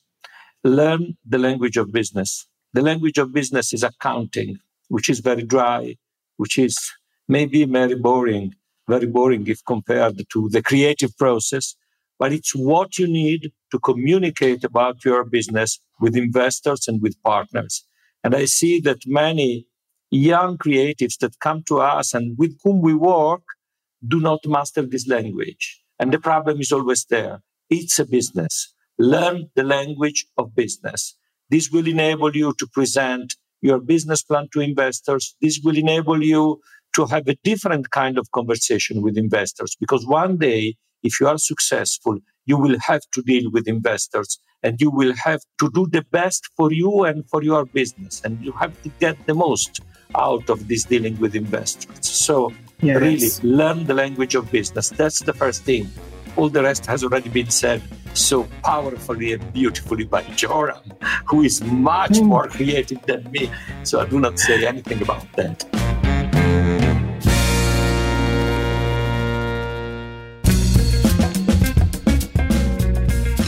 Learn 0.65 1.17
the 1.27 1.39
language 1.39 1.77
of 1.77 1.93
business. 1.93 2.47
The 2.73 2.83
language 2.83 3.19
of 3.19 3.33
business 3.33 3.75
is 3.75 3.83
accounting, 3.83 4.59
which 4.89 5.11
is 5.11 5.21
very 5.21 5.43
dry, 5.43 5.97
which 6.39 6.57
is 6.59 6.91
maybe 7.29 7.65
very 7.65 7.95
boring, 7.95 8.55
very 8.89 9.07
boring 9.07 9.47
if 9.47 9.63
compared 9.67 10.25
to 10.33 10.49
the 10.49 10.63
creative 10.63 11.17
process, 11.19 11.77
but 12.21 12.33
it's 12.33 12.55
what 12.55 12.99
you 12.99 13.09
need 13.09 13.51
to 13.73 13.79
communicate 13.81 14.62
about 14.62 15.05
your 15.05 15.25
business 15.25 15.81
with 16.01 16.14
investors 16.14 16.87
and 16.87 17.03
with 17.03 17.21
partners. 17.25 17.85
And 18.23 18.37
I 18.37 18.45
see 18.45 18.79
that 18.81 19.01
many 19.07 19.66
young 20.11 20.59
creatives 20.59 21.16
that 21.21 21.41
come 21.41 21.62
to 21.68 21.81
us 21.81 22.12
and 22.12 22.37
with 22.39 22.57
whom 22.62 22.83
we 22.83 22.95
work 22.95 23.43
do 24.07 24.21
not 24.21 24.41
master 24.47 24.83
this 24.83 25.09
language. 25.09 25.83
And 25.99 26.12
the 26.12 26.18
problem 26.18 26.61
is 26.61 26.73
always 26.73 27.07
there. 27.07 27.41
It's 27.71 27.99
a 27.99 28.05
business. 28.05 28.75
Learn 28.99 29.49
the 29.55 29.62
language 29.62 30.27
of 30.37 30.55
business. 30.55 31.16
This 31.49 31.71
will 31.71 31.87
enable 31.87 32.37
you 32.37 32.55
to 32.59 32.66
present 32.66 33.35
your 33.62 33.79
business 33.79 34.23
plan 34.23 34.49
to 34.53 34.61
investors. 34.61 35.37
This 35.41 35.61
will 35.64 35.77
enable 35.77 36.23
you 36.23 36.61
to 36.95 37.07
have 37.07 37.29
a 37.29 37.37
different 37.45 37.91
kind 37.91 38.18
of 38.18 38.31
conversation 38.33 39.03
with 39.03 39.16
investors 39.16 39.77
because 39.79 40.07
one 40.07 40.37
day, 40.37 40.77
if 41.03 41.21
you 41.21 41.29
are 41.29 41.39
successful, 41.39 42.19
you 42.47 42.57
will 42.57 42.79
have 42.81 43.03
to 43.13 43.23
deal 43.23 43.51
with 43.51 43.69
investors 43.69 44.39
and 44.63 44.81
you 44.81 44.91
will 44.91 45.15
have 45.15 45.41
to 45.59 45.71
do 45.71 45.87
the 45.91 46.05
best 46.11 46.49
for 46.57 46.73
you 46.73 47.05
and 47.05 47.29
for 47.29 47.43
your 47.43 47.65
business 47.65 48.21
and 48.25 48.43
you 48.45 48.53
have 48.53 48.81
to 48.83 48.89
get 49.01 49.17
the 49.27 49.35
most 49.35 49.81
out 50.17 50.51
of 50.51 50.69
this 50.69 50.85
dealing 50.85 51.19
with 51.19 51.35
investors 51.35 52.07
so 52.07 52.53
yes. 52.81 53.01
really 53.01 53.31
learn 53.57 53.85
the 53.87 53.95
language 53.95 54.35
of 54.35 54.51
business 54.51 54.91
that's 54.91 55.21
the 55.21 55.33
first 55.33 55.63
thing 55.63 55.89
all 56.37 56.49
the 56.49 56.63
rest 56.63 56.85
has 56.87 57.05
already 57.05 57.29
been 57.29 57.51
said 57.51 57.81
so 58.15 58.45
powerfully 58.63 59.33
and 59.33 59.53
beautifully 59.53 60.05
by 60.05 60.23
Joram, 60.35 60.83
who 61.27 61.43
is 61.43 61.63
much 61.63 62.13
mm. 62.13 62.27
more 62.27 62.49
creative 62.49 63.01
than 63.03 63.31
me. 63.31 63.51
So 63.85 64.01
I 64.01 64.07
do 64.07 64.21
not 64.21 64.39
say 64.39 64.67
anything 64.67 65.03
about 65.03 65.27
that. 65.37 65.89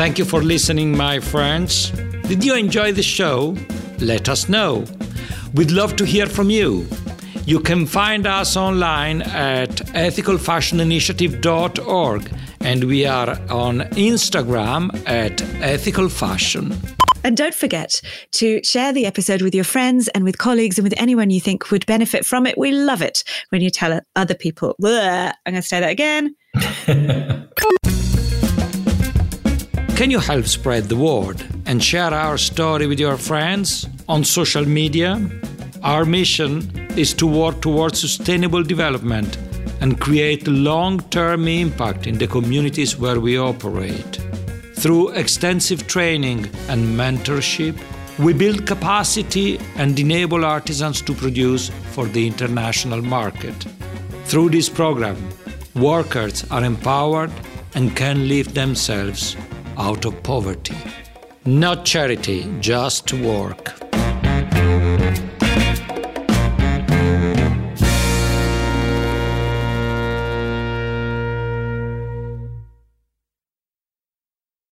Thank 0.02 0.18
you 0.18 0.24
for 0.24 0.42
listening, 0.42 0.96
my 0.96 1.20
friends. 1.20 1.90
Did 2.26 2.44
you 2.44 2.56
enjoy 2.56 2.90
the 2.90 3.04
show? 3.04 3.56
Let 4.00 4.28
us 4.28 4.48
know. 4.48 4.84
We'd 5.54 5.70
love 5.70 5.94
to 5.94 6.04
hear 6.04 6.26
from 6.26 6.50
you. 6.50 6.88
You 7.46 7.60
can 7.60 7.86
find 7.86 8.26
us 8.26 8.56
online 8.56 9.22
at 9.22 9.70
ethicalfashioninitiative.org 9.94 12.34
and 12.62 12.82
we 12.82 13.06
are 13.06 13.30
on 13.48 13.82
Instagram 13.92 15.08
at 15.08 15.36
ethicalfashion. 15.60 16.76
And 17.22 17.36
don't 17.36 17.54
forget 17.54 18.02
to 18.32 18.60
share 18.64 18.92
the 18.92 19.06
episode 19.06 19.40
with 19.40 19.54
your 19.54 19.62
friends 19.62 20.08
and 20.08 20.24
with 20.24 20.36
colleagues 20.36 20.78
and 20.78 20.84
with 20.84 20.94
anyone 20.96 21.30
you 21.30 21.40
think 21.40 21.70
would 21.70 21.86
benefit 21.86 22.26
from 22.26 22.44
it. 22.44 22.58
We 22.58 22.72
love 22.72 23.02
it 23.02 23.22
when 23.50 23.62
you 23.62 23.70
tell 23.70 24.00
other 24.16 24.34
people. 24.34 24.74
Blah. 24.80 25.30
I'm 25.46 25.52
going 25.52 25.62
to 25.62 25.62
say 25.62 25.78
that 25.78 25.90
again. 25.90 26.34
Can 29.94 30.10
you 30.10 30.18
help 30.18 30.46
spread 30.46 30.84
the 30.84 30.96
word 30.96 31.44
and 31.66 31.84
share 31.84 32.12
our 32.14 32.38
story 32.38 32.86
with 32.86 32.98
your 32.98 33.16
friends 33.18 33.86
on 34.08 34.24
social 34.24 34.64
media? 34.64 35.20
Our 35.82 36.04
mission 36.06 36.90
is 36.96 37.12
to 37.14 37.26
work 37.26 37.60
towards 37.60 38.00
sustainable 38.00 38.62
development 38.62 39.36
and 39.80 40.00
create 40.00 40.48
long 40.48 41.00
term 41.10 41.46
impact 41.46 42.06
in 42.06 42.18
the 42.18 42.26
communities 42.26 42.98
where 42.98 43.20
we 43.20 43.38
operate. 43.38 44.18
Through 44.76 45.10
extensive 45.10 45.86
training 45.86 46.46
and 46.68 46.98
mentorship, 46.98 47.78
we 48.18 48.32
build 48.32 48.66
capacity 48.66 49.60
and 49.76 49.96
enable 50.00 50.44
artisans 50.44 51.02
to 51.02 51.12
produce 51.12 51.68
for 51.92 52.06
the 52.06 52.26
international 52.26 53.02
market. 53.02 53.66
Through 54.24 54.50
this 54.50 54.70
program, 54.70 55.16
workers 55.76 56.44
are 56.50 56.64
empowered 56.64 57.30
and 57.74 57.94
can 57.94 58.26
live 58.26 58.54
themselves 58.54 59.36
out 59.78 60.04
of 60.04 60.22
poverty. 60.22 60.76
Not 61.44 61.84
charity, 61.84 62.46
just 62.60 63.12
work. 63.12 63.72